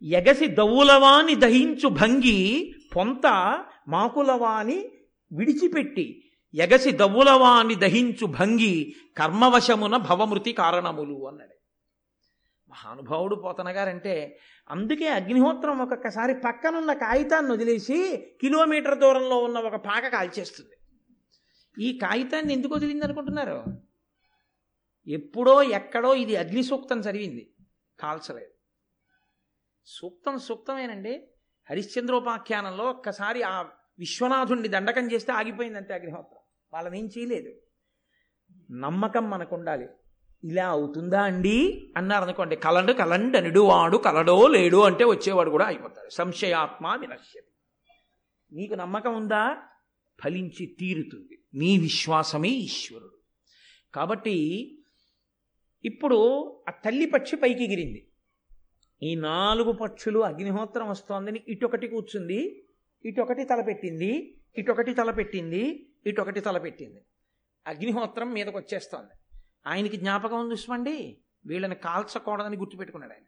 ఎగసి 0.02 0.46
దవ్వులవాని 0.46 1.34
దహించు 1.34 1.88
భంగి 1.88 2.74
పొంత 2.96 3.26
మాకులవాని 3.88 4.78
విడిచిపెట్టి 5.32 6.24
ఎగసి 6.54 6.90
దవ్వులవాని 6.90 7.74
దహించు 7.74 8.26
భంగి 8.26 8.94
కర్మవశమున 9.16 9.96
భవమృతి 9.96 10.52
కారణములు 10.52 11.28
అన్నాడు. 11.28 11.54
మహానుభావుడు 12.68 13.34
పోతన 13.34 13.68
గారంటే 13.68 14.38
అందుకే 14.70 15.08
అగ్నిహోత్రం 15.08 15.78
ఒక్కొక్కసారి 15.78 16.34
పక్కనున్న 16.34 16.92
కాగితాన్ని 16.92 17.52
వదిలేసి 17.52 18.26
కిలోమీటర్ 18.40 18.98
దూరంలో 18.98 19.38
ఉన్న 19.38 19.58
ఒక 19.58 19.74
పాక 19.74 20.06
కాల్చేస్తుంది. 20.06 20.76
ఈ 21.84 21.98
కాగితాన్ని 21.98 22.52
ఎందుకు 22.52 22.74
వదిలింది 22.74 23.04
అనుకుంటున్నారు 23.04 23.64
ఎప్పుడో 25.06 25.62
ఎక్కడో 25.62 26.14
ఇది 26.14 26.36
అగ్ని 26.36 26.62
సూక్తం 26.62 27.00
చదివింది. 27.00 27.52
కాల్చలేదు. 28.00 28.50
సూక్తం 29.86 30.38
సూక్తమేనండి. 30.38 31.28
హరిశ్చంద్రోపాఖ్యానంలో 31.70 32.84
ఒక్కసారి 32.84 33.42
ఆ 33.42 33.62
విశ్వనాథుణ్ణి 33.98 34.68
దండకం 34.68 35.12
చేస్తే 35.12 35.32
ఆగిపోయిందంటే 35.32 35.94
అగ్నిహోత్రం. 35.94 36.33
వాళ్ళని 36.74 36.98
ఏం 36.98 37.06
చేయలేదు. 37.18 37.52
నమ్మకం 38.72 39.30
మనకు 39.30 39.56
ఉండాలి 39.56 39.88
ఇలా 40.44 40.68
అవుతుందా 40.68 41.22
అండి? 41.22 41.92
అన్నారు 41.96 42.24
అనుకోండి 42.24 42.56
కలండు 42.56 42.92
కలండు 42.92 43.60
వాడు 43.60 43.96
కలడో 43.96 44.48
లేడు 44.48 44.76
అంటే 44.76 45.04
వచ్చేవాడు 45.04 45.50
కూడా 45.50 45.66
అయిపోతాడు. 45.66 46.08
సంశయాత్మ 46.08 46.98
వినశ్యతి. 47.00 47.48
నీకు 48.56 48.74
నమ్మకం 48.74 49.16
ఉందా? 49.16 49.56
ఫలించి 50.24 50.76
తీరుతుంది. 50.80 51.38
నీ 51.54 51.78
విశ్వాసమే 51.78 52.48
ఈశ్వరుడు. 52.48 53.18
కాబట్టి 53.94 54.78
ఇప్పుడు 55.84 56.50
ఆ 56.68 56.70
తల్లి 56.70 57.06
పక్షి 57.06 57.36
పైకి 57.36 57.64
ఎగిరింది. 57.64 58.08
ఈ 59.02 59.14
నాలుగు 59.14 59.72
పక్షులు 59.72 60.18
అగ్నిహోత్రం 60.18 60.88
వస్తోందని 60.88 61.40
ఇటొకటి 61.48 61.88
కూర్చుంది 61.88 62.64
ఇటొకటి 63.04 63.44
తలపెట్టింది 63.44 64.40
ఇటొకటి 64.56 64.94
తలపెట్టింది 64.94 65.90
ఇటొకటి 66.06 66.40
తలపెట్టింది. 66.40 67.04
అగ్నిహోత్రం 67.66 68.32
మీదకి 68.32 68.56
వచ్చేస్తోంది 68.56 69.36
ఆయనకి 69.66 69.96
జ్ఞాపకం 69.96 70.40
ఉంది 70.40 70.52
చూసుకోండి 70.52 71.18
వీళ్ళని 71.46 71.74
కాల్చకూడదని 71.74 72.56
గుర్తుపెట్టుకున్నాడు 72.56 73.12
ఆయన. 73.12 73.22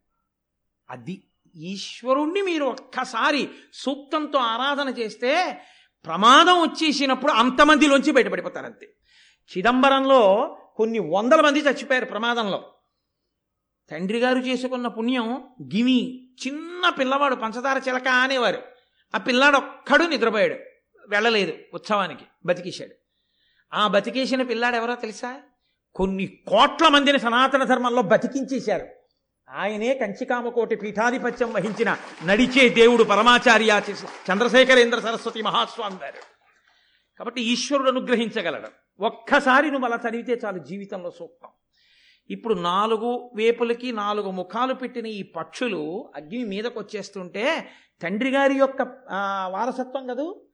అది 0.91 1.23
ఈశ్వరుణ్ణి 1.57 2.43
మీరు 2.43 2.65
ఒక్కసారి 2.65 3.49
సూక్తంతో 3.73 4.39
ఆరాధన 4.39 4.89
చేస్తే 4.89 5.61
ప్రమాదం 6.05 6.61
వచ్చేసినప్పుడు 6.61 7.33
అంతమందిలోంచి 7.33 8.13
బయటపడిపోతారు 8.13 8.67
అంతే 8.67 8.97
చిదంబరంలో 9.59 10.21
కొన్ని 10.77 10.99
వందల 10.99 11.41
మంది 11.41 11.59
చచ్చిపోయారు 11.59 12.05
ప్రమాదంలో. 12.05 12.75
తండ్రి 13.91 14.19
గారు 14.19 14.39
చేసుకున్న 14.39 14.89
పుణ్యం 14.89 15.55
గిమి 15.63 16.31
చిన్న 16.47 16.89
పిల్లవాడు 16.89 17.35
పంచదార 17.35 17.79
చిలక 17.89 18.09
అనేవారు. 18.09 18.63
ఆ 19.15 19.19
పిల్లాడు 19.19 19.57
ఒక్కడు 19.57 20.05
నిద్రపోయాడు. 20.05 20.57
వెళ్ళలేదు 21.09 21.53
ఉత్సవానికి 21.75 22.25
బతికేశాడు. 22.47 22.95
ఆ 23.73 23.87
బతికేసిన 23.89 24.43
పిల్లాడు 24.43 24.77
ఎవరో 24.77 24.95
తెలుసా? 24.95 25.41
కొన్ని 25.95 26.27
కోట్ల 26.27 26.89
మందిని 26.89 27.19
సనాతన 27.19 27.65
ధర్మంలో 27.65 28.03
బతికించేశారు. 28.03 28.87
ఆయనే 29.51 29.99
కంచికామకోటి 29.99 30.77
పీఠాధిపత్యం 30.77 31.53
వహించిన 31.53 31.97
నడిచే 32.27 32.69
దేవుడు 32.69 33.05
పరమాచార్య 33.05 33.83
చంద్రశేఖరేంద్ర 34.33 35.01
సరస్వతి 35.01 35.43
మహాస్వామి 35.43 35.97
గారు. 36.03 36.37
కాబట్టి 37.19 37.43
ఈశ్వరుడు 37.43 37.91
అనుగ్రహించగలడు. 37.91 38.69
ఒక్కసారి 39.01 39.71
నువ్వు 39.71 39.87
అలా 39.87 39.99
చదివితే 40.09 40.41
చాలు 40.45 40.59
జీవితంలో 40.59 41.11
సూక్తం. 41.11 41.49
ఇప్పుడు 42.31 42.55
నాలుగు 42.55 43.31
వేపులకి 43.35 43.93
నాలుగు 43.93 44.31
ముఖాలు 44.31 44.75
పెట్టిన 44.75 45.07
ఈ 45.07 45.23
పక్షులు 45.23 46.13
అగ్ని 46.17 46.45
మీదకు 46.45 46.81
వచ్చేస్తుంటే 46.81 47.69
తండ్రి 48.03 48.31
గారి 48.31 48.55
యొక్క 48.55 48.83
వారసత్వం 49.49 50.07
కదూ? 50.07 50.46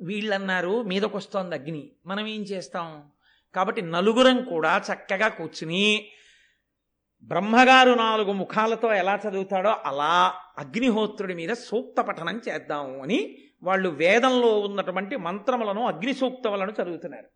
వీళ్ళన్నారు 0.00 0.82
మీదకు 0.82 1.16
వస్తోంది 1.16 1.54
అగ్ని. 1.54 1.92
మనం 2.06 2.26
ఏం 2.26 2.42
చేస్తాం? 2.42 3.02
కాబట్టి 3.54 3.82
నలుగురం 3.82 4.44
కూడా 4.44 4.82
చక్కగా 4.92 5.28
కూర్చుని 5.28 6.10
బ్రహ్మగారు 7.22 7.90
నాలుగు 7.90 8.32
ముఖాలతో 8.32 8.94
ఎలా 8.94 9.20
చదువుతాడో 9.28 9.70
అలా 9.70 10.34
అగ్నిహోత్రుడి 10.58 11.34
మీద 11.34 11.48
సూక్త 11.48 12.00
పఠనం 12.00 12.40
చేద్దాము 12.48 13.02
అని 13.02 13.38
వాళ్ళు 13.62 13.88
వేదంలో 13.88 14.60
ఉన్నటువంటి 14.60 15.16
మంత్రములను 15.16 15.86
అగ్ని 15.86 16.14
సూక్తములను 16.14 16.74
చదువుతున్నారు. 16.82 17.26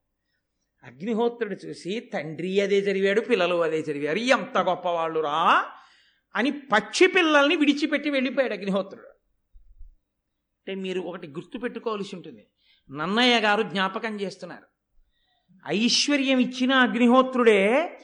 అగ్నిహోత్రుడు 0.84 1.54
చూసి 1.54 2.10
తండ్రి 2.14 2.60
అదే 2.60 2.78
చదివాడు 2.78 3.20
పిల్లలు 3.20 3.62
అదే 3.62 3.80
చదివారు 3.80 4.18
ఎంత 4.18 4.58
గొప్పవాళ్ళు 4.58 5.20
రా 5.20 5.64
అని 6.36 6.50
పక్షి 6.50 7.06
పిల్లల్ని 7.06 7.56
విడిచిపెట్టి 7.56 8.10
వెళ్ళిపోయాడు 8.10 8.52
అగ్నిహోత్రుడు. 8.52 9.11
అంటే 10.68 10.80
మీరు 10.80 11.00
ఒకటి 11.00 11.28
గుర్తుపెట్టుకోవాల్సి 11.28 12.16
ఉంటుంది. 12.16 12.46
నన్నయ్య 12.90 13.40
గారు 13.40 13.62
జ్ఞాపకం 13.62 14.20
చేస్తున్నారు. 14.20 14.62
ఐశ్వర్యం 15.66 16.38
ఇచ్చిన 16.38 16.72
అగ్నిహోత్రుడే 16.72 17.98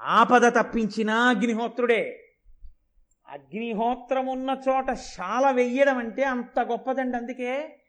ఆపద 0.00 0.48
తప్పించిన 0.48 1.10
అగ్నిహోత్రుడే. 1.10 2.34
అగ్నిహోత్రం 3.28 4.26
ఉన్న 4.26 4.60
చోట 4.68 4.92
శాల 4.92 5.50
వెయ్యడం 5.50 5.98
అంటే 5.98 6.22
అంత 6.22 6.60
గొప్పదండి. 6.60 7.16
అందుకే 7.16 7.80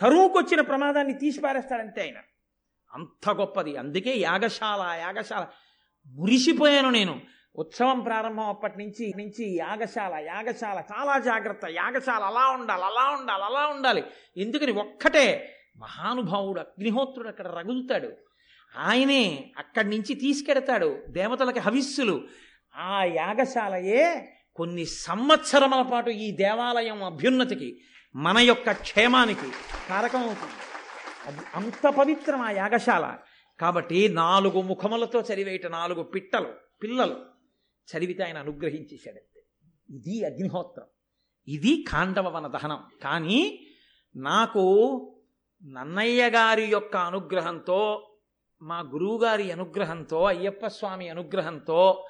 తరువుకొచ్చిన 0.00 0.60
ప్రమాదాన్ని 0.60 1.14
తీసి 1.14 1.40
పారేస్తాడంతే 1.40 2.00
ఆయన. 2.00 2.16
అంత 2.94 3.30
గొప్పది. 3.30 3.76
అందుకే 3.76 4.16
యాగశాల 4.16 4.80
యాగశాల. 4.98 5.46
మురిసిపోయాను 6.06 6.90
నేను. 6.90 7.20
ఉత్సవం 7.56 8.00
ప్రారంభం 8.00 8.48
అప్పటి 8.48 8.78
నుంచి 8.78 9.12
నుంచి 9.16 9.56
యాగశాల 9.56 10.14
యాగశాల 10.14 10.82
చాలా 10.92 11.18
జాగ్రత్త 11.18 11.60
యాగశాల 11.70 12.22
అలా 12.22 12.48
ఉండాలి 12.48 12.82
అలా 12.84 13.16
ఉండాలి 13.20 13.44
అలా 13.44 13.66
ఉండాలి. 13.66 14.04
ఎందుకని 14.36 14.72
ఒక్కటే 14.72 15.56
మహానుభావుడు 15.76 16.60
అగ్నిహోత్రుడు 16.60 17.28
అక్కడ 17.28 17.46
రగులుతాడు. 17.46 18.12
ఆయనే 18.78 19.52
అక్కడి 19.58 19.90
నుంచి 19.90 20.14
తీసుకెడతాడు 20.14 21.02
దేవతలకి 21.08 21.58
హవిస్సులు. 21.58 22.22
ఆ 22.76 23.04
యాగశాలయే 23.04 24.32
కొన్ని 24.54 24.86
సంవత్సరముల 24.86 25.82
పాటు 25.82 26.10
ఈ 26.10 26.30
దేవాలయం 26.30 27.04
అభ్యున్నతికి 27.04 27.80
మన 28.14 28.38
యొక్క 28.38 28.72
క్షేమానికి 28.72 29.52
కారకం 29.88 30.22
అవుతుంది. 30.22 30.52
అది 31.26 31.46
అంత 31.54 31.86
పవిత్రం 31.88 32.40
ఆ 32.40 32.50
యాగశాల. 32.50 33.16
కాబట్టి 33.60 34.08
నాలుగు 34.08 34.60
ముఖములతో 34.60 35.20
చదివేట 35.20 35.66
నాలుగు 35.66 36.02
పిట్టలు 36.02 36.52
పిల్లలు. 36.82 37.29
చదివితే 37.96 38.22
ఆయన 38.22 38.38
అనుగ్రహించేశాడంతే 38.38 39.40
ఇది 39.90 40.24
అగ్నిహోత్రం. 40.24 40.84
ఇది 41.48 41.84
కాండవ 41.88 42.36
వన 42.36 42.46
దహనం. 42.46 42.84
కానీ 43.02 43.66
నాకు 44.16 44.64
నన్నయ్య 45.64 46.30
గారి 46.30 46.64
యొక్క 46.64 46.96
అనుగ్రహంతో 46.96 48.06
మా 48.62 48.80
గురువుగారి 48.80 49.52
అనుగ్రహంతో 49.52 50.24
అయ్యప్ప 50.24 50.66
స్వామి 50.66 51.08
అనుగ్రహంతో 51.08 52.06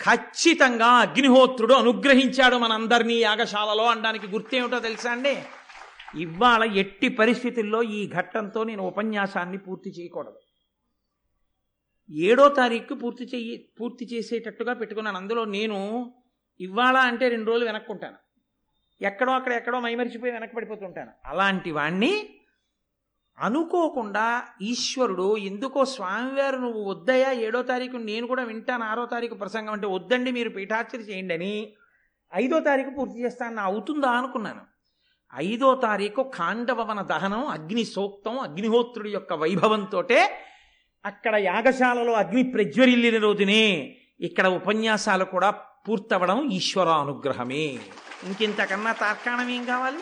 ఖచ్చితంగా 0.00 0.86
అగ్నిహోత్రుడు 0.86 1.74
అనుగ్రహించాడు 1.74 2.56
మనందరినీ 2.56 3.14
యాగశాలలో 3.14 3.86
అనడానికి 3.86 4.26
గుర్తేమిటో 4.26 4.78
తెలుసా 4.78 5.12
అండి? 5.12 5.42
ఇవాళ 6.20 6.64
ఎట్టి 6.64 7.08
పరిస్థితుల్లో 7.08 7.82
ఈ 7.82 8.08
ఘట్టంతో 8.08 8.64
నేను 8.64 8.82
ఉపన్యాసాన్ని 8.82 9.58
పూర్తి 9.58 9.90
చేయకూడదు. 9.90 10.38
ఏడో 12.10 12.48
తారీఖు 12.48 12.94
పూర్తి 12.94 13.24
చెయ్యి 13.24 13.70
పూర్తి 13.80 14.04
చేసేటట్టుగా 14.04 14.72
పెట్టుకున్నాను. 14.74 15.16
అందులో 15.16 15.44
నేను 15.44 16.12
ఇవాళ 16.60 16.96
అంటే 16.96 17.28
రెండు 17.28 17.50
రోజులు 17.50 17.64
వెనక్కుంటాను. 17.64 18.16
ఎక్కడో 19.02 19.32
అక్కడ 19.32 19.52
ఎక్కడో 19.52 19.80
మైమరిచిపోయి 19.80 20.32
వెనక్కి 20.32 20.56
పడిపోతుంటాను 20.56 21.10
అలాంటి 21.24 21.70
వాణ్ణి 21.70 22.28
అనుకోకుండా 23.38 24.42
ఈశ్వరుడు 24.62 25.36
ఎందుకో 25.36 25.84
స్వామివారు 25.84 26.56
నువ్వు 26.56 26.90
వద్దయా 26.90 27.32
ఏడో 27.32 27.62
తారీఖు 27.62 27.96
నేను 27.96 28.26
కూడా 28.26 28.42
వింటాను. 28.42 28.84
ఆరో 28.84 29.06
తారీఖు 29.06 29.34
ప్రసంగం 29.34 29.72
అంటే 29.72 29.86
వద్దండి 29.86 30.30
మీరు 30.30 30.50
పీఠార్చన 30.50 31.00
చేయండి 31.00 31.34
అని 31.34 31.74
ఐదో 32.34 32.60
తారీఖు 32.60 32.90
పూర్తి 32.90 33.24
చేస్తాను. 33.24 33.60
అవుతుందా 33.60 34.10
అనుకున్నాను. 34.10 34.60
ఐదో 35.34 35.74
తారీఖు 35.74 36.22
కాండభవన 36.34 37.02
దహనం 37.02 37.46
అగ్ని 37.46 37.84
సూక్తం 37.84 38.38
అగ్నిహోత్రుడి 38.38 39.10
యొక్క 39.10 39.32
వైభవంతో 39.32 40.02
అక్కడ 41.04 41.34
యాగశాలలో 41.36 42.12
అగ్ని 42.12 42.42
ప్రజ్వరిల్లిన 42.42 43.18
రోజునే 43.22 43.96
ఇక్కడ 44.20 44.46
ఉపన్యాసాలు 44.46 45.24
కూడా 45.24 45.50
పూర్తవడం 45.50 46.50
ఈశ్వరానుగ్రహమే. 46.50 47.78
ఇంకింతకన్నా 48.24 48.92
తార్కాణం 48.92 49.48
ఏం 49.48 49.64
కావాలి? 49.64 49.98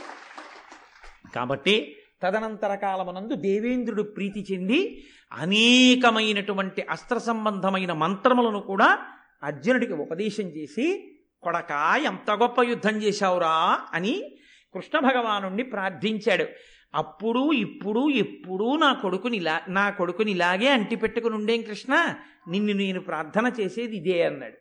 కాబట్టి 1.35 1.97
తదనంతర 2.23 2.75
కాలమునందు 2.75 3.35
దేవేంద్రుడు 3.35 4.03
ప్రీతి 4.03 4.47
చెంది 4.53 5.05
అనేకమైనటువంటి 5.33 6.83
అస్త్ర 6.83 7.19
సంబంధమైన 7.19 7.93
మంత్రములను 7.93 8.61
కూడా 8.61 8.99
అర్జునుడికి 9.43 9.93
ఉపదేశం 9.93 10.45
చేసి 10.45 11.15
కొడక 11.43 12.01
ఎంత 12.05 12.31
గొప్ప 12.31 12.63
యుద్ధం 12.63 12.97
చేశావురా 12.97 13.79
అని 13.93 14.37
కృష్ణ 14.75 14.99
భగవానుణ్ణి 14.99 15.63
ప్రార్థించాడు. 15.63 16.47
అప్పుడు 16.95 17.53
ఇప్పుడు 17.53 18.11
ఎప్పుడూ 18.11 18.77
నా 18.77 18.93
కొడుకుని 18.93 19.37
ఇలా 19.37 19.61
నా 19.69 19.91
కొడుకుని 19.91 20.31
ఇలాగే 20.31 20.69
అంటిపెట్టుకుని 20.69 21.35
ఉండేం 21.35 21.63
కృష్ణ? 21.63 22.15
నిన్ను 22.49 22.73
నేను 22.73 23.01
ప్రార్థన 23.01 23.53
చేసేది 23.61 23.97
ఇదే 23.97 24.23
అన్నాడు. 24.23 24.57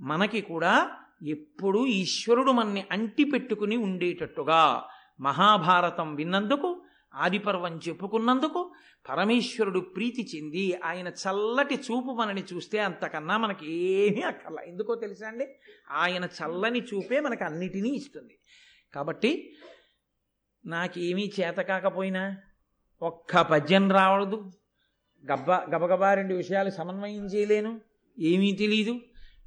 మనకి 0.00 0.40
కూడా 0.40 0.90
ఎప్పుడు 1.26 1.86
ఈశ్వరుడు 1.86 2.52
మనని 2.52 2.84
అంటిపెట్టుకుని 2.90 3.76
ఉండేటట్టుగా 3.76 4.84
మహాభారతం 5.20 6.14
విన్నందుకు 6.14 6.82
ఆదిపర్వం 7.14 7.80
చెప్పుకున్నందుకు 7.88 8.72
పరమేశ్వరుడు 9.08 9.80
ప్రీతి 9.80 10.28
చెంది 10.36 10.74
ఆయన 10.84 11.08
చల్లటి 11.08 11.74
చూపు 11.74 12.14
మనని 12.20 12.44
చూస్తే 12.54 12.78
అంతకన్నా 12.78 13.36
మనకి 13.36 13.72
ఏమీ 13.72 14.22
అక్కర్లా. 14.22 14.62
ఎందుకో 14.62 14.94
తెలుసా 14.94 15.28
అండి? 15.28 15.46
ఆయన 15.90 16.24
చల్లని 16.24 16.80
చూపే 16.80 17.20
మనకు 17.20 17.44
అన్నిటినీ 17.44 17.88
ఇస్తుంది. 17.88 18.38
కాబట్టి 18.94 19.56
నాకేమీ 20.66 21.32
చేత 21.40 21.56
కాకపోయినా 21.56 22.36
ఒక్క 23.02 23.40
పద్యం 23.40 23.90
రావడదు. 23.90 24.52
గబ్బ 25.32 25.50
గబగబా 25.50 26.14
రెండు 26.14 26.34
విషయాలు 26.34 26.70
సమన్వయం 26.70 27.26
చేయలేను. 27.26 27.80
ఏమీ 28.18 28.52
తెలీదు. 28.52 29.00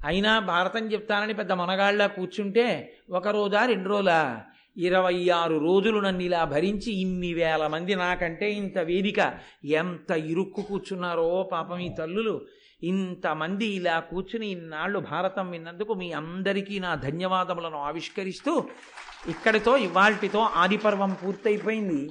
అయినా 0.06 0.40
భారతం 0.40 0.92
చెప్తానని 0.92 1.34
పెద్ద 1.34 1.52
మనగాళ్ళ 1.52 2.06
కూర్చుంటే 2.06 2.94
ఒక 3.10 3.28
రోజా 3.28 3.66
రెండు 3.66 3.90
రోజులా? 3.90 4.44
ఇరవై 4.78 5.30
ఆరు 5.30 5.58
రోజులు 5.58 6.00
నన్ను 6.00 6.24
ఇలా 6.24 6.44
భరించి 6.44 7.02
ఇన్ని 7.02 7.34
వేల 7.34 7.68
మంది 7.68 7.96
నాకంటే 7.96 8.52
ఇంత 8.52 8.78
వేదిక 8.78 9.34
ఎంత 9.66 10.12
ఇరుక్కు 10.12 10.62
కూర్చున్నారో 10.62 11.50
పాపం 11.52 11.80
ఈ 11.80 11.90
తల్లులు. 11.90 12.46
ఇంతమంది 12.84 13.66
ఇలా 13.66 14.00
కూర్చుని 14.00 14.48
ఇన్నాళ్ళు 14.48 15.00
భారతం 15.00 15.52
విన్నందుకు 15.52 15.94
మీ 15.94 16.12
అందరికీ 16.12 16.80
నా 16.80 16.96
ధన్యవాదములను 16.96 17.78
ఆవిష్కరిస్తూ 17.78 18.70
ఇక్కడితో 19.30 19.78
ఇవాల్టితో 19.78 20.40
ఆదిపర్వం 20.40 21.18
పూర్తయిపోయింది. 21.24 22.10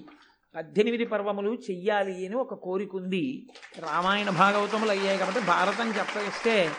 పద్దెనిమిది 0.54 1.04
పర్వములు 1.04 1.59
చెయ్యాలి 1.70 2.26
అని 2.26 2.35
ఒక 2.35 2.54
కోరిక 2.54 2.96
ఉంది 2.96 3.48
రామాయణ 3.78 4.31
భాగవతములు 4.31 4.90
అయ్యాయి 4.90 5.18
కాబట్టి 5.18 5.40
భారతం 5.40 5.90
చెప్పేస్తే 5.90 6.70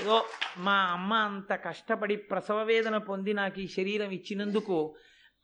ఏదో 0.00 0.24
మా 0.58 0.72
అమ్మ 0.72 1.14
అంత 1.14 1.52
కష్టపడి 1.52 2.16
ప్రసవ 2.16 2.62
వేదన 2.62 2.96
పొంది 2.96 3.32
నాకు 3.32 3.60
ఈ 3.60 3.66
శరీరం 3.66 4.10
ఇచ్చినందుకు 4.10 4.94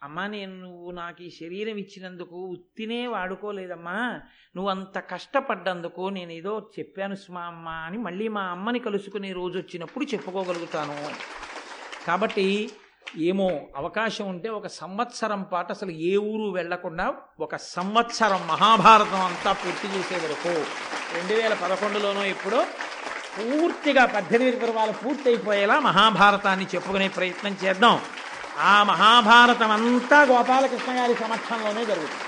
అమ్మా 0.03 0.25
నేను 0.27 0.55
నువ్వు 0.65 0.91
నాకు 0.91 1.21
ఈ 1.23 1.31
శరీరం 1.39 1.77
ఇచ్చినందుకు 1.83 2.37
ఉత్తినే 2.55 2.99
వాడుకోలేదమ్మా. 3.07 3.97
నువ్వు 4.57 4.71
అంత 4.71 4.99
కష్టపడ్డందుకు 5.13 6.03
నేను 6.17 6.33
ఏదో 6.33 6.53
చెప్పాను 6.77 7.15
సుమా 7.15 7.43
అమ్మ 7.53 7.69
అని 7.87 7.99
మళ్ళీ 7.99 8.27
మా 8.37 8.43
అమ్మని 8.57 8.79
కలుసుకునే 8.79 9.31
రోజు 9.33 9.57
వచ్చినప్పుడు 9.59 10.05
చెప్పుకోగలుగుతాను. 10.05 10.99
కాబట్టి 12.07 12.47
ఏమో 13.31 13.49
అవకాశం 13.77 14.27
ఉంటే 14.29 14.49
ఒక 14.59 14.67
సంవత్సరం 14.67 15.43
పాటు 15.53 15.71
అసలు 15.73 15.93
ఏ 16.11 16.13
ఊరు 16.31 16.47
వెళ్ళకుండా 16.59 17.07
ఒక 17.41 17.57
సంవత్సరం 17.57 18.41
మహాభారతం 18.53 19.23
అంతా 19.29 19.53
పూర్తి 19.53 19.89
చేసే 19.95 20.19
వరకు 20.25 20.55
రెండు 21.17 21.35
వేల 21.41 21.55
పదకొండులోనో 21.63 22.25
ఎప్పుడో 22.35 22.61
పూర్తిగా 23.37 24.05
పద్దెనిమిది 24.15 24.57
పర్వాలు 24.57 24.95
పూర్తయిపోయేలా 25.03 25.79
మహాభారతాన్ని 25.89 26.67
చెప్పుకునే 26.75 27.09
ప్రయత్నం 27.09 27.57
చేద్దాం. 27.65 27.97
ఆ 28.59 28.83
మహాభారతం 28.83 29.71
అంతా 29.71 30.23
గోపాలకృష్ణ 30.23 30.93
గారి 30.93 31.15
సమక్షంలోనే 31.15 31.85
జరుగుతుంది. 31.85 32.23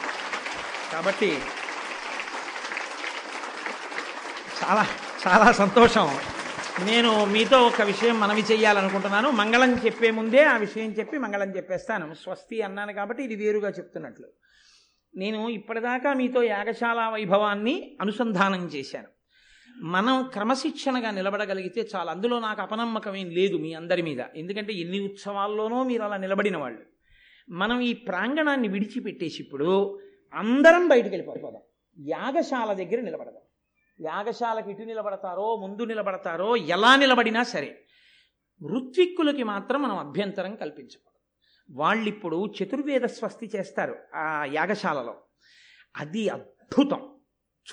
కాబట్టి 0.93 1.43
చాలా 4.63 4.87
చాలా 5.27 5.53
సంతోషం. 5.53 6.19
నేను 6.83 7.25
మీతో 7.25 7.67
ఒక 7.67 7.83
విషయం 7.83 8.21
మనవి 8.21 8.41
చేయాలనుకుంటున్నాను 8.41 9.31
మంగళం 9.31 9.73
చెప్పే 9.75 10.11
ముందే 10.11 10.45
ఆ 10.45 10.57
విషయం 10.57 10.91
చెప్పి 10.91 11.19
మంగళం 11.19 11.57
చెప్పేస్తాను. 11.57 12.15
స్వస్తి 12.15 12.63
అన్నాను 12.63 12.93
కాబట్టి 12.93 13.23
ఇది 13.23 13.35
వేరుగా 13.35 13.69
చెప్తున్నట్లు. 13.69 14.27
నేను 15.17 15.49
ఇప్పటిదాకా 15.49 16.13
మీతో 16.13 16.43
యాగశాల 16.43 17.11
వైభవాన్ని 17.13 17.99
అనుసంధానం 18.01 18.67
చేశాను. 18.67 19.20
మనం 19.81 20.31
క్రమశిక్షణగా 20.33 21.11
నిలబడగలిగితే 21.11 21.89
చాలా. 21.97 22.13
అందులో 22.13 22.39
నాకు 22.39 22.63
అపనమ్మకం 22.63 23.17
ఏం 23.17 23.31
లేదు 23.31 23.57
మీ 23.57 23.73
అందరి 23.73 24.03
మీద. 24.03 24.21
ఎందుకంటే 24.37 24.73
ఎన్ని 24.73 25.01
ఉత్సవాల్లోనో 25.01 25.83
మీరు 25.83 26.03
అలా 26.03 26.17
నిలబడిన 26.17 26.57
వాళ్ళు. 26.57 26.81
మనం 27.51 27.81
ఈ 27.81 27.93
ప్రాంగణాన్ని 27.93 28.69
విడిచిపెట్టేసి 28.69 29.43
ఇప్పుడు 29.43 30.01
అందరం 30.35 30.89
బయటికి 30.89 31.17
వెళ్ళిపోదాం 31.17 31.63
యాగశాల 31.99 32.73
దగ్గర 32.73 33.01
నిలబడదాం. 33.01 33.43
యాగశాలకు 34.07 34.71
ఇటు 34.71 34.83
నిలబడతారో 34.83 35.57
ముందు 35.57 35.83
నిలబడతారో 35.83 36.57
ఎలా 36.57 36.97
నిలబడినా 36.97 37.43
సరే 37.43 37.85
ఋత్విక్కులకి 38.77 39.43
మాత్రం 39.43 39.83
మనం 39.83 39.99
అభ్యంతరం 39.99 40.57
కల్పించకూడదు. 40.57 41.21
వాళ్ళిప్పుడు 41.83 42.53
చతుర్వేద 42.63 43.03
స్వస్తి 43.03 43.51
చేస్తారు 43.57 43.97
ఆ 44.15 44.45
యాగశాలలో. 44.45 45.17
అది 45.97 46.29
అద్భుతం. 46.29 47.15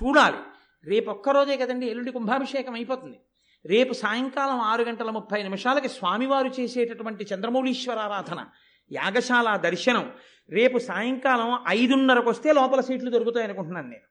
చూడాలి. 0.04 0.38
రేపు 0.86 1.10
ఒక్కరోజే 1.10 1.58
కదండి 1.58 1.86
ఎల్లుండి 1.86 2.12
కుంభాభిషేకం 2.12 2.74
అయిపోతుంది. 2.74 3.20
రేపు 3.66 3.94
సాయంకాలం 3.94 4.60
ఆరు 4.60 4.84
గంటల 4.84 5.10
ముప్పై 5.10 5.44
నిమిషాలకి 5.44 5.90
స్వామివారు 5.90 6.48
చేసేటటువంటి 6.48 7.26
చంద్రమౌళీశ్వరారాధన 7.34 8.46
యాగశాల 8.92 9.56
దర్శనం. 9.56 10.12
రేపు 10.50 10.78
సాయంకాలం 10.78 11.60
ఐదున్నరకు 11.68 12.30
వస్తే 12.30 12.54
లోపల 12.54 12.82
సీట్లు 12.82 13.10
దొరుకుతాయి 13.10 13.46
అనుకుంటున్నాను 13.46 13.90
నేను. 13.90 14.08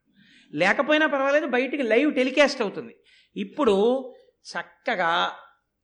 లేకపోయినా 0.52 1.06
పర్వాలేదు 1.06 1.46
బయటికి 1.46 1.82
లైవ్ 1.82 2.14
టెలికాస్ట్ 2.14 2.62
అవుతుంది. 2.62 2.96
ఇప్పుడు 3.36 4.14
చక్కగా 4.50 5.32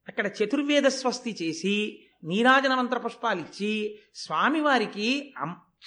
అక్కడ 0.09 0.27
చతుర్వేద 0.27 0.83
స్వస్తి 0.83 1.37
చేసి 1.43 2.05
నీరాజన 2.25 2.75
మంత్ర 2.75 2.99
పుష్పాలు 2.99 3.41
ఇచ్చి 3.41 3.99
స్వామివారికి 4.15 5.35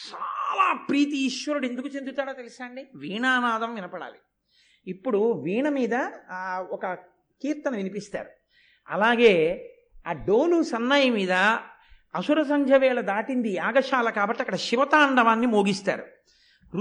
చాలా 0.06 0.74
ప్రీతి 0.90 1.18
ఈశ్వరుడు 1.26 1.66
ఎందుకు 1.66 1.88
చెందుతాడో 1.88 2.34
తెలుసా 2.34 2.66
అండి? 2.66 2.88
వీణానాదం 2.96 3.76
వినపడాలి. 3.76 4.18
ఇప్పుడు 4.88 5.42
వీణ 5.44 5.70
మీద 5.70 5.96
ఒక 6.70 6.86
కీర్తన 7.42 7.76
వినిపిస్తారు. 7.76 8.30
అలాగే 8.90 9.34
ఆ 10.08 10.12
డోలు 10.12 10.64
సన్నాయి 10.64 11.10
మీద 11.10 11.32
అసుర 12.16 12.44
సంధ్య 12.44 12.78
వేళ 12.78 13.00
దాటింది 13.02 13.50
యాగశాల 13.54 14.10
కాబట్టి 14.10 14.42
అక్కడ 14.42 14.56
శివతాండవాన్ని 14.56 15.48
మోగిస్తారు. 15.48 16.06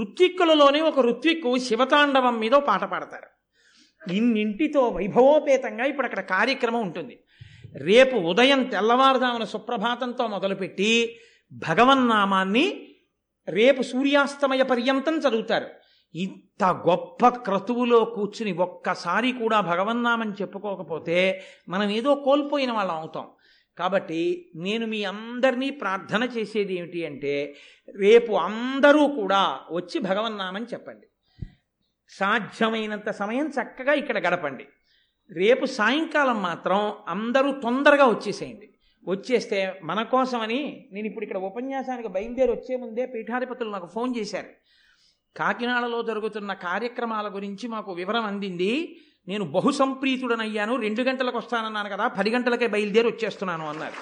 ఋత్విక్కులలోనే 0.01 0.81
ఒక 0.81 0.99
ఋత్విక్కు 0.99 1.57
శివతాండవం 1.57 2.39
మీద 2.39 2.51
పాట 2.51 2.83
పాడతారు. 2.83 3.29
ఇన్నింటితో 4.13 4.87
వైభవోపేతంగా 4.87 5.85
ఇప్పుడు 5.85 6.07
అక్కడ 6.07 6.19
కార్యక్రమం 6.19 6.81
ఉంటుంది. 6.81 7.19
రేపు 7.77 8.15
ఉదయం 8.15 8.63
తెల్లవారుజామున 8.63 9.43
సుప్రభాతంతో 9.43 10.27
మొదలుపెట్టి 10.27 11.17
భగవన్నామాన్ని 11.53 12.65
రేపు 13.49 13.81
సూర్యాస్తమయ 13.81 14.63
పర్యంతం 14.63 15.17
చదువుతారు. 15.19 15.67
ఇంత 16.15 16.63
గొప్ప 16.63 17.27
క్రతువులో 17.27 18.05
కూర్చుని 18.05 18.51
ఒక్కసారి 18.51 19.31
కూడా 19.31 19.61
భగవన్నామని 19.61 20.31
చెప్పుకోకపోతే 20.31 21.41
మనం 21.69 21.89
ఏదో 21.89 22.15
కోల్పోయిన 22.15 22.71
వాళ్ళం 22.71 22.95
అవుతాం. 22.95 23.27
కాబట్టి 23.77 24.51
నేను 24.55 24.85
మీ 24.85 25.03
అందరినీ 25.03 25.69
ప్రార్థన 25.69 26.23
చేసేది 26.23 26.75
ఏమిటి 26.75 27.05
అంటే 27.05 27.55
రేపు 27.95 28.33
అందరూ 28.33 29.07
కూడా 29.07 29.59
వచ్చి 29.71 29.99
భగవన్నామని 29.99 30.65
చెప్పండి. 30.65 31.07
సాధ్యమైనంత 32.09 33.09
సమయం 33.09 33.49
చక్కగా 33.49 33.93
ఇక్కడ 33.93 34.27
గడపండి. 34.27 34.65
రేపు 35.31 35.65
సాయంకాలం 35.65 36.41
మాత్రం 36.41 36.93
అందరూ 37.07 37.51
తొందరగా 37.51 38.05
వచ్చేసేయండి. 38.05 38.69
వచ్చేస్తే 39.07 39.79
మన 39.83 40.03
కోసమని 40.03 40.89
నేను 40.91 41.07
ఇప్పుడు 41.07 41.25
ఇక్కడ 41.25 41.37
ఉపన్యాసానికి 41.37 42.07
బయలుదేరి 42.07 42.51
వచ్చే 42.51 42.75
ముందే 42.75 43.05
పీఠాధిపతులు 43.05 43.69
నాకు 43.69 43.85
ఫోన్ 43.85 44.15
చేశారు. 44.17 44.64
కాకినాడలో 45.37 46.01
జరుగుతున్న 46.01 46.53
కార్యక్రమాల 46.53 47.35
గురించి 47.35 47.67
మాకు 47.67 47.91
వివరం 47.93 48.25
అందింది. 48.25 48.99
నేను 49.27 49.45
బహు 49.45 49.71
సంప్రీతుడనయ్యాను 49.71 50.75
రెండు 50.75 51.01
గంటలకు 51.01 51.37
వస్తానన్నాను 51.37 51.89
కదా 51.89 52.07
పది 52.07 52.29
గంటలకే 52.29 52.67
బయలుదేరి 52.67 53.07
వచ్చేస్తున్నాను 53.07 53.69
అన్నారు. 53.69 53.93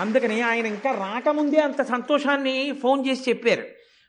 అందుకని 0.00 0.42
ఆయన 0.42 0.66
ఇంకా 0.66 0.92
రాకముందే 0.92 1.60
అంత 1.60 1.82
సంతోషాన్ని 1.82 2.72
ఫోన్ 2.72 3.06
చేసి 3.06 3.30
చెప్పారు. 3.30 3.62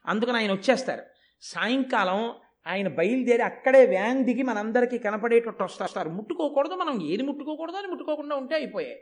అందుకని 0.06 0.38
ఆయన 0.38 0.52
వచ్చేస్తారు. 0.52 1.02
సాయంకాలం 1.42 2.34
ఆయన 2.68 2.88
బయలుదేరి 2.88 3.42
అక్కడే 3.42 3.86
వ్యాన్ 3.86 4.24
దిగి 4.24 4.44
మనందరికీ 4.44 4.98
కనపడేటట్టు 4.98 5.64
వస్తారు. 5.64 6.10
ముట్టుకోకూడదు 6.10 6.74
మనం 6.74 7.02
ఏది 7.02 7.24
ముట్టుకోకూడదు 7.24 7.78
అని 7.78 7.88
ముట్టుకోకుండా 7.88 8.36
ఉంటే 8.36 8.56
అయిపోయాయి. 8.56 9.00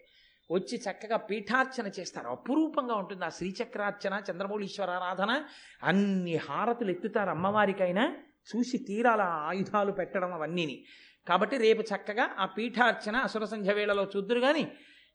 వచ్చి 0.52 0.82
చక్కగా 0.92 1.18
పీఠార్చన 1.18 1.88
చేస్తారు. 2.00 2.28
అపురూపంగా 2.28 2.96
ఉంటుంది 2.96 3.26
ఆ 3.26 3.30
శ్రీచక్రార్చన 3.30 4.22
చంద్రమౌళీశ్వర 4.32 4.92
ఆరాధన 4.92 5.44
అన్ని 5.84 6.36
హారతులు 6.36 6.92
ఎత్తుతారు 6.92 7.30
అమ్మవారికైనా. 7.30 8.18
చూసి 8.56 8.78
తీరాల 8.78 9.22
ఆయుధాలు 9.22 9.92
పెట్టడం 9.92 10.34
అవన్నీని. 10.34 10.86
కాబట్టి 11.28 11.58
రేపు 11.58 11.82
చక్కగా 11.82 12.30
ఆ 12.40 12.46
పీఠార్చన 12.46 13.16
అసుర 13.16 13.46
సంధ్య 13.46 13.74
వేళలో 13.74 14.04
చూద్దురు 14.04 14.40
కానీ 14.40 14.72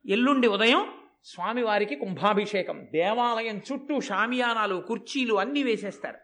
ఎల్లుండి 0.07 0.49
ఉదయం 0.49 0.93
స్వామివారికి 1.25 1.97
కుంభాభిషేకం. 1.97 2.87
దేవాలయం 2.93 3.63
చుట్టూ 3.73 4.01
షామియానాలు 4.01 4.85
కుర్చీలు 4.89 5.35
అన్నీ 5.35 5.63
వేసేస్తారు. 5.63 6.17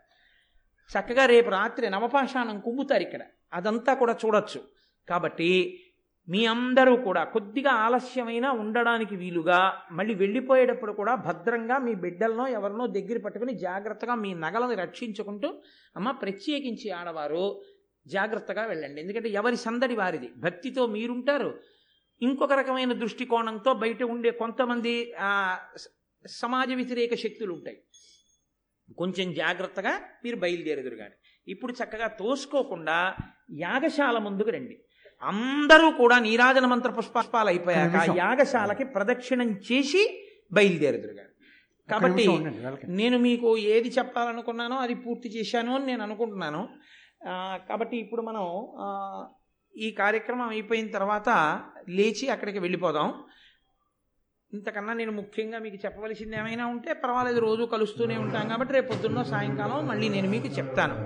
చక్కగా 0.99 1.27
రేపు 1.27 1.51
రాత్రి 1.51 1.91
నవపాషాణం 1.91 2.61
కుంగుతారు 2.61 3.03
ఇక్కడ. 3.03 3.21
అదంతా 3.53 3.95
కూడా 3.95 4.17
చూడొచ్చు. 4.25 4.65
కాబట్టి 5.09 5.83
మీ 6.29 6.47
అందరూ 6.47 6.97
కూడా 6.97 7.25
కొద్దిగా 7.25 7.71
ఆలస్యమైనా 7.71 8.53
ఉండడానికి 8.53 9.17
వీలుగా 9.17 9.83
మళ్ళీ 9.91 10.15
వెళ్ళిపోయేటప్పుడు 10.15 10.93
కూడా 10.93 11.15
భద్రంగా 11.15 11.79
మీ 11.79 11.95
బిడ్డలనో 11.95 12.47
ఎవరినో 12.49 12.87
దగ్గర 12.87 13.19
పట్టుకుని 13.19 13.53
జాగ్రత్తగా 13.59 14.15
మీ 14.15 14.35
నగలను 14.35 14.75
రక్షించుకుంటూ 14.75 15.63
అమ్మ 15.97 16.11
ప్రత్యేకించి 16.11 16.91
ఆడవారు 16.91 17.63
జాగ్రత్తగా 18.07 18.67
వెళ్ళండి. 18.67 19.01
ఎందుకంటే 19.01 19.29
ఎవరి 19.29 19.57
సందడి 19.57 19.95
వారిది. 19.95 20.29
భక్తితో 20.37 20.87
మీరుంటారు. 20.87 21.61
ఇంకొక 22.23 22.53
రకమైన 22.53 22.93
దృష్టికోణంతో 22.93 23.75
బయట 23.75 24.03
ఉండే 24.03 24.31
కొంతమంది 24.31 25.15
సమాజ 26.27 26.73
వ్యతిరేక 26.73 27.15
శక్తులు 27.15 27.53
ఉంటాయి 27.53 27.83
కొంచెం 28.97 29.33
జాగ్రత్తగా 29.33 30.01
మీరు 30.25 30.37
బయలుదేరెదురు 30.37 30.97
కానీ 30.97 31.17
ఇప్పుడు 31.49 31.73
చక్కగా 31.73 32.07
తోసుకోకుండా 32.07 33.15
యాగశాల 33.51 34.19
ముందుకు 34.19 34.51
రండి. 34.51 34.77
అందరూ 35.23 35.87
కూడా 36.01 36.17
నీరాజన 36.27 36.67
మంత్ర 36.73 36.91
పుష్పాలు 36.99 37.49
అయిపోయాక 37.53 37.97
యాగశాలకి 38.23 38.85
ప్రదక్షిణం 38.97 39.49
చేసి 39.69 40.03
బయలుదేరుదురు 40.57 41.15
కానీ 41.19 41.33
కాబట్టి 41.89 42.27
నేను 43.01 43.17
మీకు 43.27 43.49
ఏది 43.75 43.91
చెప్పాలనుకున్నానో 43.99 44.77
అది 44.85 44.95
పూర్తి 45.05 45.29
చేశాను 45.37 45.73
అని 45.77 45.87
నేను 45.91 46.03
అనుకుంటున్నాను. 46.07 46.63
కాబట్టి 47.69 47.97
ఇప్పుడు 48.05 48.23
మనం 48.23 48.45
ఈ 49.75 49.89
కార్యక్రమం 50.01 50.49
అయిపోయిన 50.49 50.89
తర్వాత 50.97 51.29
లేచి 51.99 52.27
అక్కడికి 52.35 52.61
వెళ్ళిపోదాం. 52.65 53.09
ఇంతకన్నా 54.53 54.93
నేను 55.01 55.13
ముఖ్యంగా 55.13 55.59
మీకు 55.65 55.79
చెప్పవలసింది 55.85 56.37
ఏమైనా 56.41 56.67
ఉంటే 56.67 56.93
పర్వాలేదు 56.93 57.41
రోజు 57.47 57.65
కలుస్తూనే 57.75 58.17
ఉంటాం 58.25 58.45
కాబట్టి 58.49 58.75
రేపు 58.77 58.89
పొద్దున్న 58.93 59.23
సాయంకాలం 59.33 59.87
మళ్ళీ 59.91 60.09
నేను 60.17 60.29
మీకు 60.35 60.51
చెప్తాను. 60.59 60.97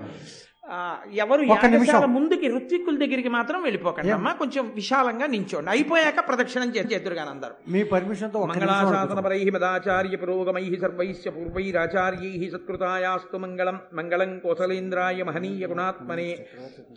ఎవరు 1.13 1.43
యాగశాల 1.43 2.05
ముందుకి 2.05 2.47
ఋత్విక్కుల 2.49 2.97
దగ్గరికి 2.99 3.29
మాత్రం 3.29 3.63
వెళ్ళిపోకండి 3.63 4.11
అమ్మా. 4.11 4.33
కొంచెం 4.33 4.73
విశాలంగా 4.75 5.27
నించోండి. 5.27 5.71
అయిపోయాక 5.71 6.29
ప్రదక్షిణం 6.29 6.69
చేద్దరు 6.69 7.15
కానీ 7.15 7.31
అందరు 7.31 7.55
మీ 7.69 7.83
పర్మిషన్తో 7.83 8.47
మంగళాశాసన 8.47 9.21
పరై 9.21 9.51
మదాచార్య 9.51 10.17
పురోగమై 10.17 10.79
సర్వైశ్య 10.83 11.31
పూర్వైరాచార్యై 11.31 12.51
సత్కృతాయాస్తు 12.51 13.37
మంగళం. 13.37 13.81
మంగళం 13.95 14.39
కోసలేంద్రాయ 14.39 15.23
మహనీయ 15.23 15.67
గుణాత్మనే. 15.67 16.47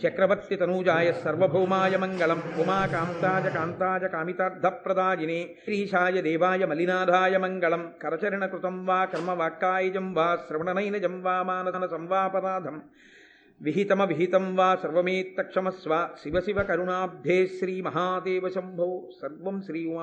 చక్రవర్తి 0.03 0.55
తనూజాయ 0.55 1.13
సర్వభౌమాయ 1.23 1.97
మంగళం. 1.97 2.43
ఉమాకాంతాయ 2.57 3.49
కాంతాయ 3.49 4.07
కామితార్థప్రదాయినే. 4.07 5.55
శ్రీశాయ 5.63 6.21
దేవాయ 6.21 6.65
మలినాథాయ 6.65 7.37
మంగళం. 7.37 7.91
కరచరణకృతం 8.01 8.85
వా 8.85 9.05
కర్మవాక్కాయజం 9.05 10.13
వా 10.13 10.37
శ్రవణనైనజం 10.47 11.23
వా 11.23 11.43
మానసన 11.43 11.85
సంవాపరాధం 11.85 12.81
विहितमभिहितं 13.65 14.45
वा 14.55 14.73
सर्वमेत्तक्षमस्व 14.75 15.91
शिव 16.21 16.39
शिव 16.45 16.57
करुणाब्धे 16.69 17.35
श्रीमहादेवशम्भो 17.47 18.87
सर्व 19.19 19.45
श्रीवा 19.67 20.01